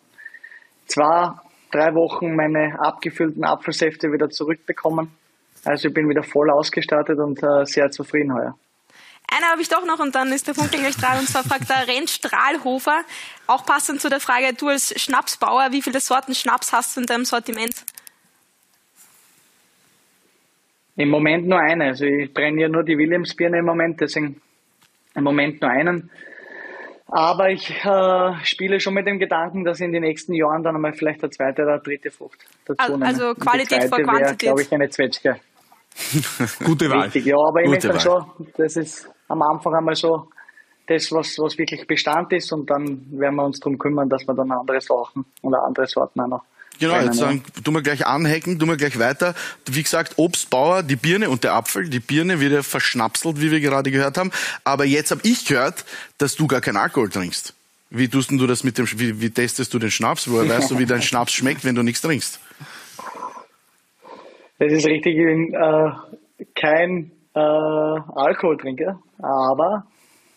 zwei, 0.86 1.30
drei 1.70 1.94
Wochen 1.94 2.34
meine 2.34 2.76
abgefüllten 2.80 3.44
Apfelsäfte 3.44 4.12
wieder 4.12 4.28
zurückbekommen. 4.28 5.12
Also 5.64 5.88
ich 5.88 5.94
bin 5.94 6.08
wieder 6.08 6.22
voll 6.22 6.50
ausgestattet 6.50 7.18
und 7.18 7.42
äh, 7.42 7.64
sehr 7.64 7.90
zufrieden 7.90 8.34
heuer. 8.34 8.56
Eine 9.32 9.46
habe 9.46 9.62
ich 9.62 9.68
doch 9.68 9.84
noch 9.84 10.00
und 10.00 10.14
dann 10.16 10.32
ist 10.32 10.48
der 10.48 10.54
Funke 10.54 10.76
gleich 10.76 10.96
dran. 10.96 11.20
Und 11.20 11.28
zwar 11.28 11.44
fragt 11.44 11.70
der 11.70 11.86
Rent 11.86 12.10
Strahlhofer, 12.10 13.02
auch 13.46 13.64
passend 13.64 14.00
zu 14.00 14.08
der 14.08 14.18
Frage, 14.18 14.52
du 14.54 14.68
als 14.68 15.00
Schnapsbauer, 15.00 15.68
wie 15.70 15.82
viele 15.82 16.00
Sorten 16.00 16.34
Schnaps 16.34 16.72
hast 16.72 16.96
du 16.96 17.00
in 17.02 17.06
deinem 17.06 17.24
Sortiment? 17.24 17.84
Im 20.96 21.08
Moment 21.08 21.46
nur 21.46 21.58
eine. 21.60 21.86
Also 21.86 22.04
ich 22.04 22.32
brenne 22.32 22.62
ja 22.62 22.68
nur 22.68 22.82
die 22.82 22.98
Williamsbirne 22.98 23.58
im 23.58 23.64
Moment, 23.64 24.00
deswegen 24.00 24.40
im 25.14 25.24
Moment 25.24 25.60
nur 25.60 25.70
einen. 25.70 26.10
Aber 27.12 27.50
ich 27.50 27.68
äh, 27.84 28.34
spiele 28.44 28.78
schon 28.78 28.94
mit 28.94 29.06
dem 29.06 29.18
Gedanken, 29.18 29.64
dass 29.64 29.80
ich 29.80 29.86
in 29.86 29.92
den 29.92 30.02
nächsten 30.02 30.32
Jahren 30.32 30.62
dann 30.62 30.76
einmal 30.76 30.92
vielleicht 30.92 31.22
eine 31.24 31.30
zweite 31.30 31.62
oder 31.62 31.78
dritte 31.78 32.10
Frucht 32.10 32.38
dazu 32.66 32.78
Also- 32.78 32.92
nehme. 32.94 33.06
also 33.06 33.34
Qualität 33.34 33.82
zweite 33.82 33.88
vor 33.88 33.98
wäre, 33.98 34.06
Quantität. 34.06 34.38
glaube 34.38 34.62
ich, 34.62 34.72
eine 34.72 34.88
Zwetschge. 34.88 35.36
Gute 36.64 36.88
Wahl. 36.88 37.00
Richtig, 37.02 37.26
ja, 37.26 37.36
aber 37.36 37.60
ich 37.62 37.66
Gute 37.66 37.70
möchte 37.70 37.88
dann 37.88 38.00
schon, 38.00 38.24
das 38.56 38.76
ist 38.76 39.10
am 39.26 39.42
Anfang 39.42 39.74
einmal 39.74 39.96
so 39.96 40.28
das, 40.86 41.10
was, 41.10 41.36
was 41.38 41.58
wirklich 41.58 41.84
Bestand 41.86 42.32
ist 42.32 42.52
und 42.52 42.70
dann 42.70 43.06
werden 43.10 43.34
wir 43.36 43.44
uns 43.44 43.58
darum 43.58 43.76
kümmern, 43.78 44.08
dass 44.08 44.26
wir 44.26 44.34
dann 44.34 44.52
andere 44.52 44.80
Sachen 44.80 45.24
oder 45.42 45.64
andere 45.64 45.86
Sorten 45.86 46.20
auch 46.20 46.28
noch 46.28 46.44
Genau, 46.80 46.98
jetzt 46.98 47.18
sagen, 47.18 47.42
tun 47.62 47.74
wir 47.74 47.82
gleich 47.82 48.06
anhacken, 48.06 48.58
tun 48.58 48.68
wir 48.68 48.76
gleich 48.76 48.98
weiter. 48.98 49.34
Wie 49.66 49.82
gesagt, 49.82 50.14
Obstbauer, 50.16 50.82
die 50.82 50.96
Birne 50.96 51.28
und 51.28 51.44
der 51.44 51.52
Apfel. 51.52 51.88
Die 51.88 52.00
Birne 52.00 52.40
wird 52.40 52.52
ja 52.52 52.62
verschnapselt, 52.62 53.40
wie 53.40 53.50
wir 53.50 53.60
gerade 53.60 53.90
gehört 53.90 54.16
haben. 54.16 54.32
Aber 54.64 54.84
jetzt 54.86 55.10
habe 55.10 55.20
ich 55.24 55.44
gehört, 55.44 55.84
dass 56.18 56.36
du 56.36 56.46
gar 56.46 56.62
keinen 56.62 56.78
Alkohol 56.78 57.10
trinkst. 57.10 57.54
Wie 57.90 58.08
tust 58.08 58.30
du 58.30 58.46
das 58.46 58.64
mit 58.64 58.78
dem, 58.78 58.86
wie, 58.98 59.20
wie 59.20 59.30
testest 59.30 59.74
du 59.74 59.78
den 59.78 59.90
Schnaps? 59.90 60.30
Woher 60.30 60.48
weißt 60.48 60.70
du, 60.70 60.78
wie 60.78 60.86
dein 60.86 61.02
Schnaps 61.02 61.32
schmeckt, 61.32 61.64
wenn 61.64 61.74
du 61.74 61.82
nichts 61.82 62.00
trinkst? 62.00 62.40
Das 64.58 64.72
ist 64.72 64.86
richtig, 64.86 65.16
ich 65.16 65.24
bin 65.24 65.54
äh, 65.54 65.90
kein 66.54 67.10
äh, 67.34 67.40
Alkoholtrinker, 67.40 69.00
aber 69.18 69.86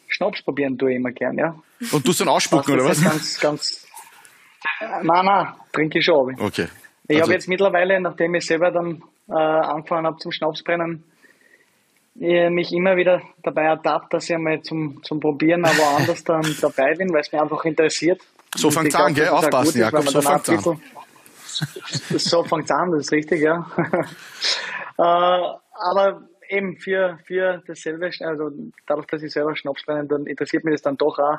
Schnaps 0.07 0.41
probieren 0.41 0.77
tue 0.77 0.91
ich 0.91 0.97
immer 0.97 1.11
gern, 1.11 1.37
ja. 1.37 1.55
Und 1.91 2.05
tust 2.05 2.21
dann 2.21 2.27
ausspucken, 2.27 2.73
oder 2.73 2.85
was? 2.85 3.03
ganz, 3.03 3.39
ganz. 3.39 3.87
Nein, 5.01 5.25
nein, 5.25 5.47
trinke 5.71 5.99
ich 5.99 6.05
schon. 6.05 6.35
aber. 6.35 6.45
Okay. 6.47 6.67
Ich 7.07 7.15
Also- 7.17 7.23
habe 7.23 7.33
jetzt 7.33 7.47
mittlerweile, 7.49 7.99
nachdem 7.99 8.33
ich 8.35 8.45
selber 8.45 8.71
dann 8.71 9.03
äh, 9.29 9.33
angefangen 9.33 10.05
habe 10.05 10.17
zum 10.17 10.31
Schnapsbrennen, 10.31 11.03
äh, 12.19 12.49
mich 12.49 12.71
immer 12.73 12.95
wieder 12.95 13.21
dabei 13.41 13.63
ertappt, 13.63 14.13
dass 14.13 14.29
ich 14.29 14.35
einmal 14.35 14.61
zum, 14.61 15.01
zum 15.03 15.19
Probieren 15.19 15.65
auch 15.65 15.75
woanders 15.77 16.23
dann 16.25 16.43
dabei 16.61 16.93
bin, 16.95 17.11
weil 17.13 17.21
es 17.21 17.31
mich 17.31 17.41
einfach 17.41 17.63
interessiert. 17.65 18.21
So 18.55 18.69
glaub, 18.69 19.07
an, 19.07 19.13
gell? 19.15 19.27
Aufpassen, 19.29 19.69
ist, 19.69 19.75
Jakob, 19.75 20.03
so 20.09 20.21
fängt's 20.21 20.49
an. 20.49 20.55
bisschen- 20.57 20.81
So 22.19 22.43
fängt's 22.43 22.71
an, 22.71 22.91
das 22.91 23.01
ist 23.01 23.11
richtig, 23.11 23.41
ja. 23.41 23.65
äh, 24.97 25.01
aber 25.01 26.21
eben 26.49 26.77
für, 26.77 27.17
für 27.25 27.61
dasselbe, 27.67 28.09
also 28.21 28.51
dadurch, 28.85 29.07
dass 29.07 29.23
ich 29.23 29.31
selber 29.31 29.55
Schnaps 29.55 29.83
brenne, 29.85 30.07
dann 30.07 30.25
interessiert 30.25 30.63
mich 30.63 30.73
das 30.75 30.81
dann 30.81 30.97
doch 30.97 31.17
auch, 31.19 31.37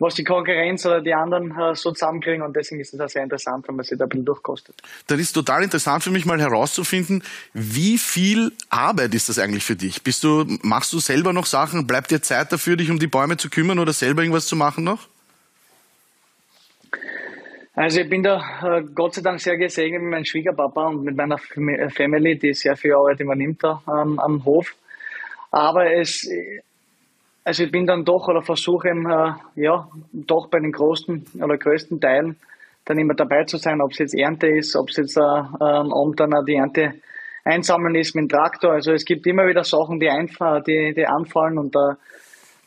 was 0.00 0.14
die 0.14 0.24
Konkurrenz 0.24 0.84
oder 0.86 1.02
die 1.02 1.12
anderen 1.12 1.50
äh, 1.56 1.74
so 1.74 1.92
zusammenkriegen 1.92 2.42
und 2.42 2.56
deswegen 2.56 2.80
ist 2.80 2.94
es 2.94 3.00
auch 3.00 3.08
sehr 3.08 3.22
interessant, 3.22 3.68
wenn 3.68 3.76
man 3.76 3.84
sich 3.84 3.98
da 3.98 4.06
ein 4.06 4.08
bisschen 4.08 4.24
durchkostet. 4.24 4.74
Dann 5.06 5.20
ist 5.20 5.32
total 5.32 5.62
interessant 5.62 6.02
für 6.02 6.10
mich 6.10 6.24
mal 6.24 6.40
herauszufinden, 6.40 7.22
wie 7.52 7.98
viel 7.98 8.52
Arbeit 8.70 9.14
ist 9.14 9.28
das 9.28 9.38
eigentlich 9.38 9.62
für 9.62 9.76
dich? 9.76 10.02
Bist 10.02 10.24
du, 10.24 10.46
machst 10.62 10.92
du 10.94 10.98
selber 10.98 11.32
noch 11.34 11.46
Sachen? 11.46 11.86
Bleibt 11.86 12.10
dir 12.10 12.22
Zeit 12.22 12.50
dafür, 12.50 12.76
dich 12.76 12.90
um 12.90 12.98
die 12.98 13.06
Bäume 13.06 13.36
zu 13.36 13.50
kümmern 13.50 13.78
oder 13.78 13.92
selber 13.92 14.22
irgendwas 14.22 14.46
zu 14.46 14.56
machen 14.56 14.84
noch? 14.84 15.06
Also 17.74 18.00
ich 18.00 18.08
bin 18.08 18.22
da 18.22 18.42
äh, 18.62 18.82
Gott 18.94 19.14
sei 19.14 19.22
Dank 19.22 19.40
sehr 19.40 19.56
gesegnet 19.56 20.02
mit 20.02 20.10
meinem 20.10 20.24
Schwiegerpapa 20.24 20.88
und 20.88 21.04
mit 21.04 21.14
meiner 21.14 21.36
äh, 21.36 21.90
Family, 21.90 22.38
die 22.38 22.54
sehr 22.54 22.76
viel 22.76 22.94
Arbeit 22.94 23.20
übernimmt 23.20 23.62
da 23.62 23.82
ähm, 23.86 24.18
am 24.18 24.44
Hof. 24.44 24.74
Aber 25.50 25.92
es, 25.92 26.28
also 27.44 27.64
ich 27.64 27.70
bin 27.70 27.86
dann 27.86 28.04
doch 28.04 28.28
oder 28.28 28.42
versuche 28.42 28.88
äh, 28.88 29.32
ja, 29.60 29.88
doch 30.12 30.48
bei 30.48 30.60
den 30.60 30.72
großen 30.72 31.26
oder 31.42 31.56
größten 31.56 32.00
Teilen 32.00 32.36
dann 32.84 32.98
immer 32.98 33.14
dabei 33.14 33.44
zu 33.44 33.56
sein, 33.56 33.80
ob 33.80 33.92
es 33.92 33.98
jetzt 33.98 34.14
Ernte 34.14 34.48
ist, 34.48 34.76
ob 34.76 34.88
es 34.90 34.96
jetzt 34.96 35.16
äh, 35.16 35.20
ähm, 35.20 35.92
Abend 35.92 36.18
dann 36.18 36.44
die 36.44 36.54
Ernte 36.54 36.94
einsammeln 37.44 37.94
ist 37.94 38.14
mit 38.14 38.24
dem 38.24 38.28
Traktor. 38.28 38.72
Also 38.72 38.92
es 38.92 39.04
gibt 39.04 39.26
immer 39.26 39.46
wieder 39.46 39.64
Sachen, 39.64 40.00
die, 40.00 40.08
einfach, 40.08 40.62
die, 40.62 40.92
die 40.94 41.06
anfallen 41.06 41.58
und 41.58 41.74
da, 41.74 41.96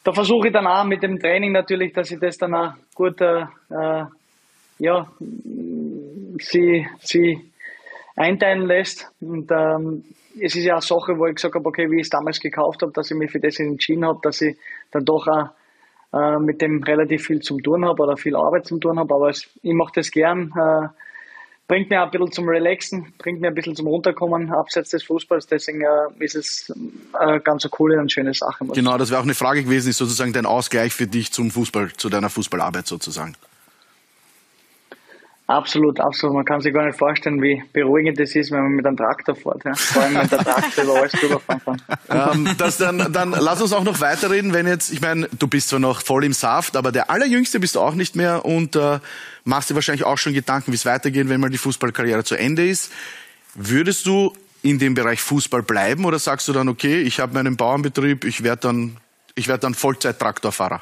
da 0.04 0.12
versuche 0.12 0.48
ich 0.48 0.54
dann 0.54 0.68
auch 0.68 0.84
mit 0.86 1.04
dem 1.04 1.20
Training 1.20 1.52
natürlich, 1.52 1.94
dass 1.94 2.12
ich 2.12 2.20
das 2.20 2.38
dann 2.38 2.56
auch 2.56 2.74
gut 2.96 3.22
äh, 3.22 3.46
äh, 3.70 4.06
ja, 4.80 5.08
sie, 6.40 6.88
sie 7.00 7.53
einteilen 8.16 8.66
lässt. 8.66 9.12
Und 9.22 9.52
ähm, 9.52 10.04
es 10.40 10.56
ist 10.56 10.64
ja 10.64 10.74
eine 10.74 10.82
Sache, 10.82 11.18
wo 11.18 11.28
ich 11.28 11.36
gesagt 11.36 11.56
habe, 11.56 11.66
okay, 11.66 11.90
wie 11.90 11.98
ich 11.98 12.04
es 12.04 12.10
damals 12.10 12.40
gekauft 12.40 12.82
habe, 12.82 12.92
dass 12.92 13.12
ich 13.12 13.18
mich 13.18 13.32
für 13.32 13.40
das 13.40 13.60
entschieden 13.60 14.06
habe, 14.06 14.20
dass 14.22 14.42
ich 14.42 14.58
dann 14.92 15.06
doch 15.06 15.28
auch 15.28 15.50
äh, 16.14 16.40
mit 16.40 16.62
dem 16.62 16.84
relativ 16.84 17.26
viel 17.26 17.42
zum 17.42 17.62
tun 17.62 17.86
habe 17.86 18.04
oder 18.04 18.18
viel 18.18 18.36
Arbeit 18.36 18.68
zum 18.68 18.80
tun 18.80 19.00
habe. 19.00 19.14
Aber 19.14 19.30
es, 19.30 19.50
ich 19.62 19.74
mache 19.74 19.94
das 19.96 20.12
gern. 20.12 20.52
Äh, 20.56 20.88
bringt 21.68 21.90
mir 21.90 22.04
ein 22.04 22.12
bisschen 22.12 22.32
zum 22.32 22.48
Relaxen, 22.48 23.14
bringt 23.18 23.42
mir 23.42 23.48
ein 23.48 23.56
bisschen 23.56 23.76
zum 23.76 23.88
Runterkommen 23.88 24.52
abseits 24.52 24.90
des 24.92 25.04
Fußballs. 25.04 25.48
Deswegen 25.48 25.82
äh, 25.82 26.24
ist 26.24 26.36
es 26.36 26.74
äh, 27.20 27.40
ganz 27.40 27.64
eine 27.64 27.72
coole 27.72 28.00
und 28.00 28.12
schöne 28.12 28.34
Sache. 28.34 28.66
Genau, 28.74 28.98
das 28.98 29.10
wäre 29.10 29.20
auch 29.20 29.26
eine 29.26 29.34
Frage 29.34 29.64
gewesen, 29.64 29.90
ist 29.90 29.98
sozusagen 29.98 30.34
dein 30.34 30.46
Ausgleich 30.46 30.94
für 30.94 31.08
dich 31.08 31.32
zum 31.32 31.52
Fußball, 31.52 31.94
zu 31.94 32.10
deiner 32.10 32.30
Fußballarbeit 32.30 32.86
sozusagen. 32.86 33.36
Absolut, 35.54 36.00
absolut. 36.00 36.36
Man 36.36 36.46
kann 36.46 36.62
sich 36.62 36.74
gar 36.74 36.84
nicht 36.84 36.98
vorstellen, 36.98 37.40
wie 37.40 37.64
beruhigend 37.74 38.20
es 38.20 38.36
ist, 38.36 38.50
wenn 38.50 38.64
man 38.64 38.72
mit 38.72 38.88
einem 38.88 38.98
Traktor 38.98 39.36
fährt. 39.36 39.64
Ja? 39.64 39.76
Vor 39.76 40.02
allem, 40.02 40.16
wenn 40.16 40.28
der 40.28 40.40
Traktor 40.40 40.84
über 40.84 40.96
alles 40.96 41.12
drüber 41.12 41.40
fahren 41.40 41.62
kann. 41.64 41.82
Ähm, 42.10 42.50
das 42.58 42.78
dann, 42.78 43.12
dann 43.12 43.32
lass 43.32 43.62
uns 43.62 43.74
auch 43.74 43.84
noch 43.84 44.00
weiterreden, 44.00 44.54
wenn 44.54 44.68
jetzt, 44.68 44.92
ich 44.92 45.02
meine, 45.02 45.28
du 45.40 45.48
bist 45.48 45.70
zwar 45.70 45.80
noch 45.80 46.02
voll 46.02 46.26
im 46.26 46.34
Saft, 46.34 46.76
aber 46.76 46.92
der 46.92 47.10
Allerjüngste 47.10 47.60
bist 47.60 47.76
du 47.76 47.80
auch 47.80 47.96
nicht 47.96 48.16
mehr 48.16 48.46
und 48.46 48.76
äh, 48.76 49.00
machst 49.46 49.70
dir 49.70 49.76
wahrscheinlich 49.76 50.06
auch 50.06 50.18
schon 50.18 50.34
Gedanken, 50.34 50.72
wie 50.72 50.76
es 50.76 50.86
weitergeht, 50.86 51.30
wenn 51.30 51.40
mal 51.40 51.50
die 51.50 51.58
Fußballkarriere 51.58 52.24
zu 52.24 52.36
Ende 52.36 52.68
ist. 52.68 52.92
Würdest 53.56 54.06
du 54.06 54.34
in 54.62 54.80
dem 54.80 54.94
Bereich 54.94 55.22
Fußball 55.22 55.64
bleiben 55.64 56.06
oder 56.06 56.20
sagst 56.20 56.48
du 56.48 56.54
dann, 56.54 56.68
okay, 56.68 57.02
ich 57.02 57.20
habe 57.20 57.34
meinen 57.34 57.58
Bauernbetrieb, 57.58 58.26
ich 58.26 58.44
werde 58.44 58.62
dann, 58.62 58.98
ich 59.36 59.48
werde 59.48 59.62
dann 59.62 59.74
Vollzeit-Traktorfahrer? 59.74 60.82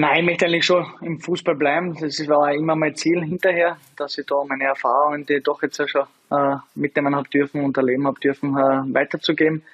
Nein, 0.00 0.20
ich 0.20 0.26
möchte 0.26 0.46
eigentlich 0.46 0.64
schon 0.64 0.86
im 1.00 1.18
Fußball 1.18 1.56
bleiben. 1.56 1.96
Das 2.00 2.20
war 2.28 2.54
immer 2.54 2.76
mein 2.76 2.94
Ziel 2.94 3.20
hinterher, 3.20 3.78
dass 3.96 4.16
ich 4.16 4.26
da 4.26 4.44
meine 4.48 4.62
Erfahrungen, 4.62 5.26
die 5.26 5.34
ich 5.34 5.42
doch 5.42 5.60
jetzt 5.60 5.76
ja 5.78 5.88
schon 5.88 6.04
äh, 6.30 6.54
mitnehmen 6.76 7.16
habe 7.16 7.28
dürfen 7.28 7.64
und 7.64 7.76
erleben 7.76 8.06
habe 8.06 8.20
dürfen, 8.20 8.56
äh, 8.56 8.94
weiterzugeben. 8.94 9.64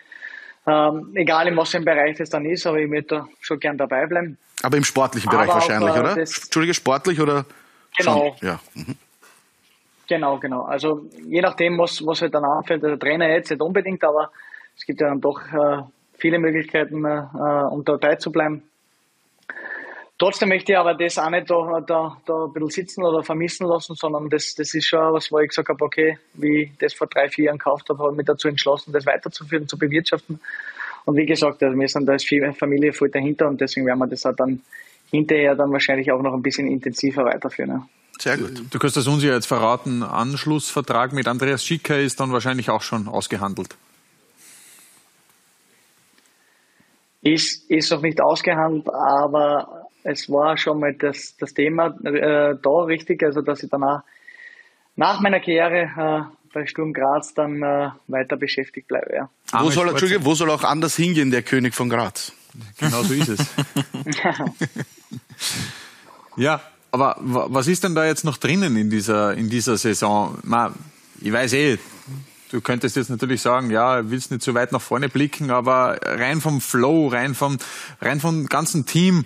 Ähm, 0.66 1.10
egal 1.14 1.48
in 1.48 1.56
was 1.58 1.72
für 1.72 1.76
einem 1.76 1.84
Bereich 1.84 2.16
das 2.16 2.30
dann 2.30 2.46
ist, 2.46 2.66
aber 2.66 2.78
ich 2.78 2.88
möchte 2.88 3.16
da 3.16 3.28
schon 3.42 3.60
gern 3.60 3.76
dabei 3.76 4.06
bleiben. 4.06 4.38
Aber 4.62 4.78
im 4.78 4.84
sportlichen 4.84 5.28
Bereich 5.30 5.50
Aber 5.50 5.58
auch, 5.58 5.68
wahrscheinlich, 5.68 5.94
äh, 5.94 6.00
oder? 6.00 6.16
Entschuldige, 6.16 6.72
sportlich 6.72 7.20
oder? 7.20 7.44
Genau. 7.98 8.34
Schon? 8.38 8.48
Ja. 8.48 8.60
Mhm. 8.72 8.96
Genau, 10.08 10.38
genau. 10.38 10.62
Also 10.62 11.04
je 11.22 11.42
nachdem, 11.42 11.76
was, 11.76 12.00
was 12.06 12.22
halt 12.22 12.32
dann 12.32 12.46
anfällt, 12.46 12.82
der 12.82 12.98
Trainer 12.98 13.28
jetzt 13.28 13.50
nicht 13.50 13.60
unbedingt, 13.60 14.02
aber 14.02 14.30
es 14.74 14.86
gibt 14.86 15.02
ja 15.02 15.08
dann 15.08 15.20
doch 15.20 15.38
äh, 15.52 15.82
viele 16.16 16.38
Möglichkeiten, 16.38 17.04
äh, 17.04 17.26
um 17.70 17.84
dabei 17.84 18.16
zu 18.16 18.32
bleiben. 18.32 18.62
Trotzdem 20.24 20.48
möchte 20.48 20.72
ich 20.72 20.78
aber 20.78 20.94
das 20.94 21.18
auch 21.18 21.28
nicht 21.28 21.50
da, 21.50 21.82
da, 21.86 22.16
da 22.24 22.44
ein 22.46 22.52
bisschen 22.54 22.70
sitzen 22.70 23.04
oder 23.04 23.22
vermissen 23.22 23.66
lassen, 23.66 23.94
sondern 23.94 24.30
das, 24.30 24.54
das 24.54 24.72
ist 24.72 24.86
schon 24.86 25.12
was, 25.12 25.30
wo 25.30 25.38
ich 25.38 25.50
gesagt 25.50 25.68
habe, 25.68 25.84
okay, 25.84 26.18
wie 26.32 26.62
ich 26.62 26.70
das 26.78 26.94
vor 26.94 27.08
drei, 27.08 27.28
vier 27.28 27.44
Jahren 27.44 27.58
gekauft 27.58 27.90
habe, 27.90 27.98
habe 27.98 28.12
ich 28.12 28.16
mich 28.16 28.26
dazu 28.26 28.48
entschlossen, 28.48 28.90
das 28.94 29.04
weiterzuführen, 29.04 29.68
zu 29.68 29.76
bewirtschaften. 29.76 30.40
Und 31.04 31.16
wie 31.18 31.26
gesagt, 31.26 31.62
also 31.62 31.78
wir 31.78 31.88
sind 31.88 32.06
da 32.06 32.12
als 32.12 32.24
Familie 32.24 32.94
voll 32.94 33.10
dahinter 33.10 33.48
und 33.48 33.60
deswegen 33.60 33.86
werden 33.86 33.98
wir 33.98 34.06
das 34.06 34.24
auch 34.24 34.34
dann 34.34 34.62
hinterher 35.10 35.56
dann 35.56 35.70
wahrscheinlich 35.70 36.10
auch 36.10 36.22
noch 36.22 36.32
ein 36.32 36.40
bisschen 36.40 36.68
intensiver 36.68 37.26
weiterführen. 37.26 37.68
Ja. 37.68 37.88
Sehr 38.18 38.38
gut. 38.38 38.62
Du 38.70 38.78
kannst 38.78 38.96
das 38.96 39.06
uns 39.06 39.22
ja 39.22 39.34
jetzt 39.34 39.46
verraten. 39.46 40.02
Anschlussvertrag 40.02 41.12
mit 41.12 41.28
Andreas 41.28 41.62
Schicker 41.62 41.98
ist 41.98 42.18
dann 42.18 42.32
wahrscheinlich 42.32 42.70
auch 42.70 42.80
schon 42.80 43.08
ausgehandelt. 43.08 43.76
Ist, 47.20 47.70
ist 47.70 47.90
noch 47.90 48.00
nicht 48.00 48.22
ausgehandelt, 48.22 48.88
aber 48.88 49.83
es 50.04 50.30
war 50.30 50.56
schon 50.56 50.78
mal 50.80 50.94
das, 50.94 51.36
das 51.38 51.52
Thema 51.54 51.86
äh, 52.04 52.54
da 52.62 52.70
richtig, 52.86 53.22
also 53.24 53.40
dass 53.42 53.62
ich 53.62 53.70
danach 53.70 54.02
nach 54.96 55.20
meiner 55.20 55.40
Karriere 55.40 56.28
äh, 56.30 56.52
bei 56.52 56.66
Sturm 56.66 56.92
Graz 56.92 57.34
dann 57.34 57.60
äh, 57.62 57.90
weiter 58.06 58.36
beschäftigt 58.36 58.86
bleibe. 58.86 59.12
Ja. 59.12 59.30
Wo 59.60 59.70
soll, 59.70 59.88
Entschuldige, 59.88 60.24
wo 60.24 60.34
soll 60.34 60.50
auch 60.50 60.62
anders 60.62 60.94
hingehen, 60.94 61.32
der 61.32 61.42
König 61.42 61.74
von 61.74 61.88
Graz? 61.88 62.32
Genau 62.78 63.02
so 63.02 63.12
ist 63.12 63.28
es. 63.28 63.40
ja, 66.36 66.60
aber 66.92 67.16
wa- 67.18 67.46
was 67.50 67.66
ist 67.66 67.82
denn 67.82 67.96
da 67.96 68.06
jetzt 68.06 68.24
noch 68.24 68.36
drinnen 68.36 68.76
in 68.76 68.90
dieser, 68.90 69.34
in 69.34 69.50
dieser 69.50 69.76
Saison? 69.76 70.38
Ma, 70.44 70.72
ich 71.20 71.32
weiß 71.32 71.52
eh, 71.54 71.78
du 72.50 72.60
könntest 72.60 72.94
jetzt 72.94 73.10
natürlich 73.10 73.42
sagen, 73.42 73.70
ja, 73.70 74.08
willst 74.08 74.30
nicht 74.30 74.42
so 74.42 74.54
weit 74.54 74.70
nach 74.70 74.80
vorne 74.80 75.08
blicken, 75.08 75.50
aber 75.50 75.98
rein 76.02 76.40
vom 76.40 76.60
Flow, 76.60 77.08
rein 77.08 77.34
vom, 77.34 77.58
rein 78.00 78.20
vom 78.20 78.46
ganzen 78.46 78.86
Team, 78.86 79.24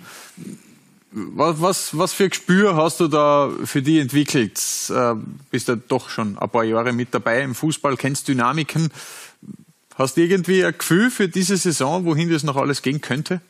was, 1.11 1.61
was, 1.61 1.97
was 1.97 2.13
für 2.13 2.29
Gespür 2.29 2.75
hast 2.75 2.99
du 2.99 3.07
da 3.07 3.49
für 3.63 3.81
die 3.81 3.99
entwickelt? 3.99 4.59
Äh, 4.89 5.15
bist 5.49 5.67
ja 5.67 5.75
doch 5.75 6.09
schon 6.09 6.37
ein 6.37 6.49
paar 6.49 6.63
Jahre 6.63 6.93
mit 6.93 7.13
dabei 7.13 7.41
im 7.41 7.55
Fußball, 7.55 7.97
kennst 7.97 8.27
Dynamiken. 8.27 8.91
Hast 9.95 10.17
du 10.17 10.21
irgendwie 10.21 10.63
ein 10.63 10.77
Gefühl 10.77 11.09
für 11.09 11.27
diese 11.27 11.57
Saison, 11.57 12.05
wohin 12.05 12.31
das 12.31 12.43
noch 12.43 12.57
alles 12.57 12.81
gehen 12.81 13.01
könnte? 13.01 13.41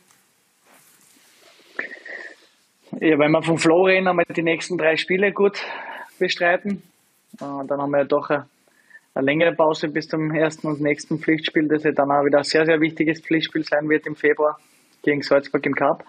Ja, 2.98 3.18
wenn 3.18 3.30
wir 3.30 3.86
reden, 3.86 4.08
haben 4.08 4.16
wir 4.16 4.34
die 4.34 4.42
nächsten 4.42 4.76
drei 4.76 4.96
Spiele 4.96 5.32
gut 5.32 5.60
bestreiten. 6.18 6.82
Äh, 7.34 7.66
dann 7.66 7.80
haben 7.80 7.90
wir 7.90 7.98
ja 7.98 8.04
doch 8.04 8.30
eine, 8.30 8.48
eine 9.14 9.26
längere 9.26 9.54
Pause 9.54 9.88
bis 9.88 10.08
zum 10.08 10.34
ersten 10.34 10.66
und 10.66 10.80
nächsten 10.80 11.18
Pflichtspiel, 11.18 11.68
das 11.68 11.84
ja 11.84 11.92
dann 11.92 12.10
auch 12.10 12.24
wieder 12.24 12.38
ein 12.38 12.44
sehr, 12.44 12.64
sehr 12.64 12.80
wichtiges 12.80 13.20
Pflichtspiel 13.20 13.64
sein 13.64 13.88
wird 13.88 14.06
im 14.06 14.16
Februar 14.16 14.58
gegen 15.02 15.22
Salzburg 15.22 15.64
im 15.66 15.74
Cup. 15.74 16.04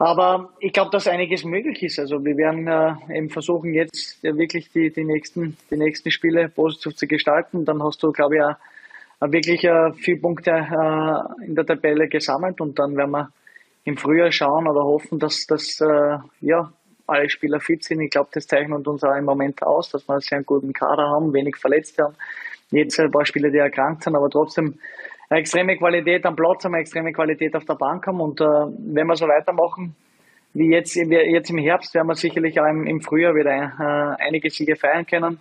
Aber 0.00 0.48
ich 0.60 0.72
glaube, 0.72 0.90
dass 0.90 1.06
einiges 1.06 1.44
möglich 1.44 1.82
ist. 1.82 1.98
Also 1.98 2.24
wir 2.24 2.34
werden 2.38 2.66
äh, 2.66 3.18
eben 3.18 3.28
versuchen, 3.28 3.74
jetzt 3.74 4.18
ja 4.22 4.34
wirklich 4.34 4.72
die, 4.72 4.90
die, 4.90 5.04
nächsten, 5.04 5.58
die 5.70 5.76
nächsten 5.76 6.10
Spiele 6.10 6.48
positiv 6.48 6.96
zu 6.96 7.06
gestalten. 7.06 7.66
Dann 7.66 7.82
hast 7.82 8.02
du, 8.02 8.10
glaube 8.10 8.36
ich, 8.36 8.42
auch, 8.42 8.54
auch 9.20 9.30
wirklich 9.30 9.62
äh, 9.62 9.92
viele 9.92 10.16
Punkte 10.16 10.52
äh, 10.52 11.44
in 11.44 11.54
der 11.54 11.66
Tabelle 11.66 12.08
gesammelt 12.08 12.62
und 12.62 12.78
dann 12.78 12.96
werden 12.96 13.10
wir 13.10 13.28
im 13.84 13.98
Frühjahr 13.98 14.32
schauen 14.32 14.66
oder 14.66 14.84
hoffen, 14.84 15.18
dass, 15.18 15.44
dass 15.44 15.78
äh, 15.82 16.16
ja, 16.40 16.72
alle 17.06 17.28
Spieler 17.28 17.60
fit 17.60 17.84
sind. 17.84 18.00
Ich 18.00 18.10
glaube, 18.10 18.30
das 18.32 18.46
zeichnet 18.46 18.88
uns 18.88 19.04
auch 19.04 19.16
im 19.16 19.26
Moment 19.26 19.62
aus, 19.62 19.90
dass 19.90 20.08
wir 20.08 20.14
einen 20.14 20.22
sehr 20.22 20.42
guten 20.42 20.72
Kader 20.72 21.10
haben, 21.10 21.34
wenig 21.34 21.56
Verletzte 21.56 22.04
haben. 22.04 22.16
Jetzt 22.70 22.98
ein 22.98 23.10
paar 23.10 23.26
Spieler, 23.26 23.50
die 23.50 23.58
erkrankt 23.58 24.04
sind, 24.04 24.16
aber 24.16 24.30
trotzdem 24.30 24.78
eine 25.30 25.40
extreme 25.40 25.76
Qualität 25.76 26.26
am 26.26 26.34
Platz 26.34 26.66
eine 26.66 26.78
extreme 26.78 27.12
Qualität 27.12 27.54
auf 27.54 27.64
der 27.64 27.74
Bank 27.74 28.06
haben. 28.06 28.20
Und 28.20 28.40
äh, 28.40 28.44
wenn 28.44 29.06
wir 29.06 29.14
so 29.14 29.26
weitermachen, 29.26 29.94
wie 30.52 30.72
jetzt, 30.72 30.96
jetzt 30.96 31.50
im 31.50 31.58
Herbst, 31.58 31.94
werden 31.94 32.08
wir 32.08 32.16
sicherlich 32.16 32.60
auch 32.60 32.66
im, 32.66 32.84
im 32.84 33.00
Frühjahr 33.00 33.34
wieder 33.34 33.52
äh, 33.52 34.26
einige 34.26 34.50
Siege 34.50 34.74
feiern 34.74 35.06
können. 35.06 35.38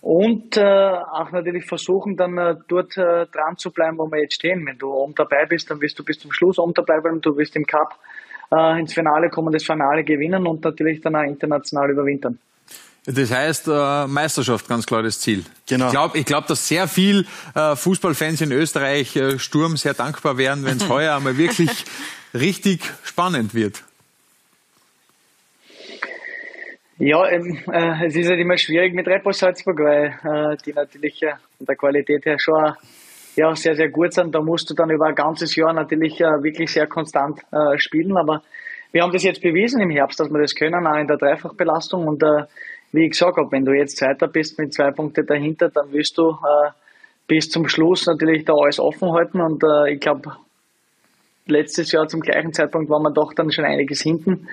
Und 0.00 0.56
äh, 0.56 0.62
auch 0.62 1.30
natürlich 1.30 1.66
versuchen, 1.66 2.16
dann 2.16 2.38
äh, 2.38 2.56
dort 2.66 2.96
äh, 2.96 3.26
dran 3.26 3.56
zu 3.56 3.70
bleiben, 3.70 3.98
wo 3.98 4.10
wir 4.10 4.22
jetzt 4.22 4.34
stehen. 4.34 4.64
Wenn 4.66 4.78
du 4.78 4.90
oben 4.90 5.14
dabei 5.14 5.44
bist, 5.44 5.70
dann 5.70 5.80
wirst 5.82 5.98
du 5.98 6.04
bis 6.04 6.18
zum 6.18 6.32
Schluss 6.32 6.58
oben 6.58 6.72
dabei 6.72 6.98
bleiben. 7.00 7.20
Du 7.20 7.36
wirst 7.36 7.54
im 7.54 7.64
Cup 7.64 7.98
äh, 8.50 8.80
ins 8.80 8.94
Finale 8.94 9.28
kommen, 9.28 9.52
das 9.52 9.64
Finale 9.64 10.04
gewinnen 10.04 10.46
und 10.46 10.64
natürlich 10.64 11.02
dann 11.02 11.16
auch 11.16 11.22
international 11.22 11.90
überwintern. 11.90 12.38
Das 13.04 13.32
heißt, 13.32 13.66
äh, 13.66 14.06
Meisterschaft, 14.06 14.68
ganz 14.68 14.86
klar 14.86 15.02
das 15.02 15.18
Ziel. 15.18 15.44
Genau. 15.68 15.86
Ich 15.86 15.90
glaube, 15.92 16.18
ich 16.18 16.24
glaub, 16.24 16.46
dass 16.46 16.68
sehr 16.68 16.86
viel 16.86 17.26
äh, 17.54 17.74
Fußballfans 17.74 18.40
in 18.42 18.52
Österreich 18.52 19.16
äh, 19.16 19.38
Sturm 19.40 19.76
sehr 19.76 19.94
dankbar 19.94 20.38
wären, 20.38 20.64
wenn 20.64 20.76
es 20.76 20.88
heuer 20.88 21.16
einmal 21.16 21.36
wirklich 21.36 21.84
richtig 22.32 22.80
spannend 23.02 23.54
wird. 23.54 23.82
Ja, 26.98 27.28
ähm, 27.28 27.58
äh, 27.72 28.06
es 28.06 28.14
ist 28.14 28.28
halt 28.28 28.38
immer 28.38 28.56
schwierig 28.56 28.94
mit 28.94 29.08
Red 29.08 29.24
Bull 29.24 29.32
Salzburg, 29.32 29.76
weil 29.80 30.52
äh, 30.52 30.56
die 30.64 30.72
natürlich 30.72 31.20
äh, 31.24 31.32
von 31.58 31.66
der 31.66 31.74
Qualität 31.74 32.24
her 32.24 32.38
schon 32.38 32.74
ja, 33.34 33.52
sehr, 33.56 33.74
sehr 33.74 33.88
gut 33.88 34.12
sind. 34.12 34.32
Da 34.32 34.40
musst 34.40 34.70
du 34.70 34.74
dann 34.74 34.90
über 34.90 35.06
ein 35.06 35.16
ganzes 35.16 35.56
Jahr 35.56 35.72
natürlich 35.72 36.20
äh, 36.20 36.42
wirklich 36.44 36.70
sehr 36.70 36.86
konstant 36.86 37.40
äh, 37.50 37.76
spielen. 37.78 38.16
Aber 38.16 38.42
wir 38.92 39.02
haben 39.02 39.12
das 39.12 39.24
jetzt 39.24 39.42
bewiesen 39.42 39.80
im 39.80 39.90
Herbst, 39.90 40.20
dass 40.20 40.30
wir 40.30 40.40
das 40.40 40.54
können, 40.54 40.86
auch 40.86 40.96
in 40.96 41.08
der 41.08 41.16
Dreifachbelastung. 41.16 42.06
Und 42.06 42.22
äh, 42.22 42.44
wie 42.92 43.04
ich 43.06 43.12
gesagt 43.12 43.38
habe, 43.38 43.50
wenn 43.50 43.64
du 43.64 43.72
jetzt 43.72 43.96
Zweiter 43.96 44.28
bist 44.28 44.58
mit 44.58 44.72
zwei 44.72 44.90
Punkten 44.90 45.26
dahinter, 45.26 45.70
dann 45.70 45.92
wirst 45.92 46.18
du 46.18 46.30
äh, 46.30 46.70
bis 47.26 47.48
zum 47.48 47.66
Schluss 47.66 48.06
natürlich 48.06 48.44
da 48.44 48.52
alles 48.52 48.78
offen 48.78 49.12
halten. 49.12 49.40
Und 49.40 49.64
äh, 49.64 49.94
ich 49.94 50.00
glaube, 50.00 50.36
letztes 51.46 51.90
Jahr 51.92 52.06
zum 52.06 52.20
gleichen 52.20 52.52
Zeitpunkt 52.52 52.90
waren 52.90 53.02
wir 53.02 53.12
doch 53.12 53.32
dann 53.32 53.50
schon 53.50 53.64
einiges 53.64 54.02
hinten. 54.02 54.46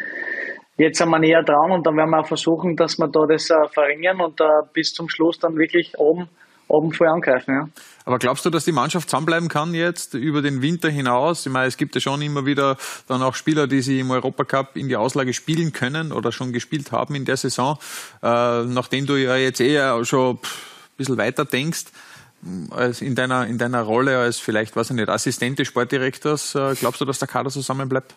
Jetzt 0.77 0.97
sind 0.97 1.09
wir 1.09 1.19
näher 1.19 1.43
dran 1.43 1.71
und 1.71 1.85
dann 1.85 1.97
werden 1.97 2.11
wir 2.11 2.21
auch 2.21 2.27
versuchen, 2.27 2.77
dass 2.77 2.97
wir 2.97 3.09
da 3.09 3.25
das 3.25 3.49
äh, 3.49 3.67
verringern 3.73 4.21
und 4.21 4.39
äh, 4.39 4.45
bis 4.71 4.93
zum 4.93 5.09
Schluss 5.09 5.37
dann 5.37 5.57
wirklich 5.57 5.97
oben, 5.97 6.29
oben 6.69 6.93
voll 6.93 7.07
angreifen. 7.07 7.53
Ja. 7.53 7.67
Aber 8.05 8.17
glaubst 8.17 8.45
du, 8.45 8.49
dass 8.49 8.65
die 8.65 8.71
Mannschaft 8.71 9.09
zusammenbleiben 9.09 9.49
kann 9.49 9.73
jetzt 9.73 10.13
über 10.13 10.41
den 10.41 10.61
Winter 10.61 10.89
hinaus? 10.89 11.45
Ich 11.45 11.51
meine, 11.51 11.67
es 11.67 11.77
gibt 11.77 11.95
ja 11.95 12.01
schon 12.01 12.21
immer 12.21 12.45
wieder 12.45 12.77
dann 13.07 13.21
auch 13.21 13.35
Spieler, 13.35 13.67
die 13.67 13.81
sie 13.81 13.99
im 13.99 14.11
Europacup 14.11 14.75
in 14.75 14.87
die 14.87 14.95
Auslage 14.95 15.33
spielen 15.33 15.73
können 15.73 16.11
oder 16.11 16.31
schon 16.31 16.53
gespielt 16.53 16.91
haben 16.91 17.15
in 17.15 17.25
der 17.25 17.37
Saison. 17.37 17.77
Äh, 18.23 18.63
nachdem 18.63 19.05
du 19.05 19.15
ja 19.15 19.35
jetzt 19.35 19.59
eher 19.59 20.03
schon 20.05 20.35
ein 20.35 20.39
bisschen 20.97 21.17
weiter 21.17 21.45
denkst, 21.45 21.85
als 22.71 23.01
in 23.01 23.15
deiner, 23.15 23.47
in 23.47 23.57
deiner 23.57 23.81
Rolle 23.81 24.17
als 24.17 24.39
vielleicht, 24.39 24.75
weiß 24.75 24.91
ich 24.91 24.95
nicht, 24.95 25.09
Assistent 25.09 25.59
des 25.59 25.67
Sportdirektors, 25.67 26.55
äh, 26.55 26.75
glaubst 26.79 27.01
du, 27.01 27.05
dass 27.05 27.19
der 27.19 27.27
Kader 27.27 27.49
zusammenbleibt? 27.49 28.15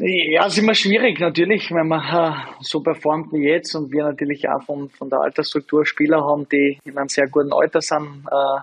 Ja, 0.00 0.46
es 0.46 0.52
ist 0.52 0.62
immer 0.62 0.74
schwierig 0.74 1.18
natürlich, 1.18 1.72
wenn 1.72 1.88
man 1.88 2.00
äh, 2.00 2.36
so 2.60 2.80
performt 2.80 3.32
wie 3.32 3.48
jetzt 3.48 3.74
und 3.74 3.90
wir 3.90 4.04
natürlich 4.04 4.48
auch 4.48 4.62
von, 4.62 4.88
von 4.90 5.10
der 5.10 5.18
Altersstruktur 5.18 5.84
Spieler 5.84 6.20
haben, 6.20 6.48
die 6.48 6.78
in 6.84 6.96
einem 6.96 7.08
sehr 7.08 7.26
guten 7.26 7.52
Alter 7.52 7.80
sind 7.80 8.24
äh, 8.30 8.60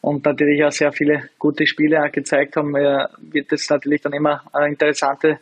und 0.00 0.24
natürlich 0.24 0.62
auch 0.62 0.70
sehr 0.70 0.92
viele 0.92 1.28
gute 1.40 1.66
Spiele 1.66 2.00
auch 2.00 2.12
gezeigt 2.12 2.54
haben, 2.54 2.76
äh, 2.76 3.04
wird 3.18 3.50
das 3.50 3.68
natürlich 3.68 4.02
dann 4.02 4.12
immer 4.12 4.42
eine 4.52 4.68
interessante 4.68 5.40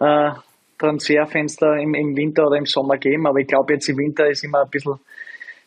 äh, 0.00 0.30
Transferfenster 0.78 1.76
im, 1.76 1.92
im 1.92 2.16
Winter 2.16 2.46
oder 2.46 2.56
im 2.56 2.64
Sommer 2.64 2.96
geben. 2.96 3.26
Aber 3.26 3.40
ich 3.40 3.48
glaube, 3.48 3.74
jetzt 3.74 3.88
im 3.90 3.98
Winter 3.98 4.30
ist 4.30 4.44
immer 4.44 4.62
ein 4.62 4.70
bisschen 4.70 4.98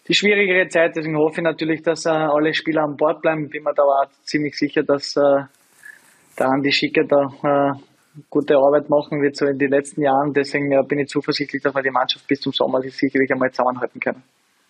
die 0.07 0.15
schwierigere 0.15 0.67
Zeit. 0.69 0.95
Deswegen 0.95 1.17
hoffe 1.17 1.41
ich 1.41 1.43
natürlich, 1.43 1.83
dass 1.83 2.07
äh, 2.07 2.09
alle 2.09 2.51
Spieler 2.55 2.85
an 2.85 2.97
Bord 2.97 3.21
bleiben. 3.21 3.47
Bin 3.47 3.61
mir 3.61 3.75
da 3.75 3.83
auch 3.83 4.09
ziemlich 4.23 4.57
sicher, 4.57 4.81
dass 4.81 5.15
äh, 5.17 5.43
der 6.39 6.47
Andi 6.47 6.71
Schicker 6.71 7.03
da 7.03 7.77
gute 8.29 8.55
Arbeit 8.57 8.89
machen 8.89 9.21
wie 9.21 9.33
so 9.33 9.45
in 9.45 9.57
den 9.57 9.71
letzten 9.71 10.01
Jahren. 10.01 10.33
Deswegen 10.33 10.69
bin 10.87 10.99
ich 10.99 11.09
zuversichtlich, 11.09 11.61
dass 11.61 11.73
wir 11.73 11.81
die 11.81 11.91
Mannschaft 11.91 12.27
bis 12.27 12.41
zum 12.41 12.51
Sommer 12.51 12.81
sicherlich 12.81 13.31
einmal 13.31 13.51
zusammenhalten 13.51 13.99
können. 13.99 14.23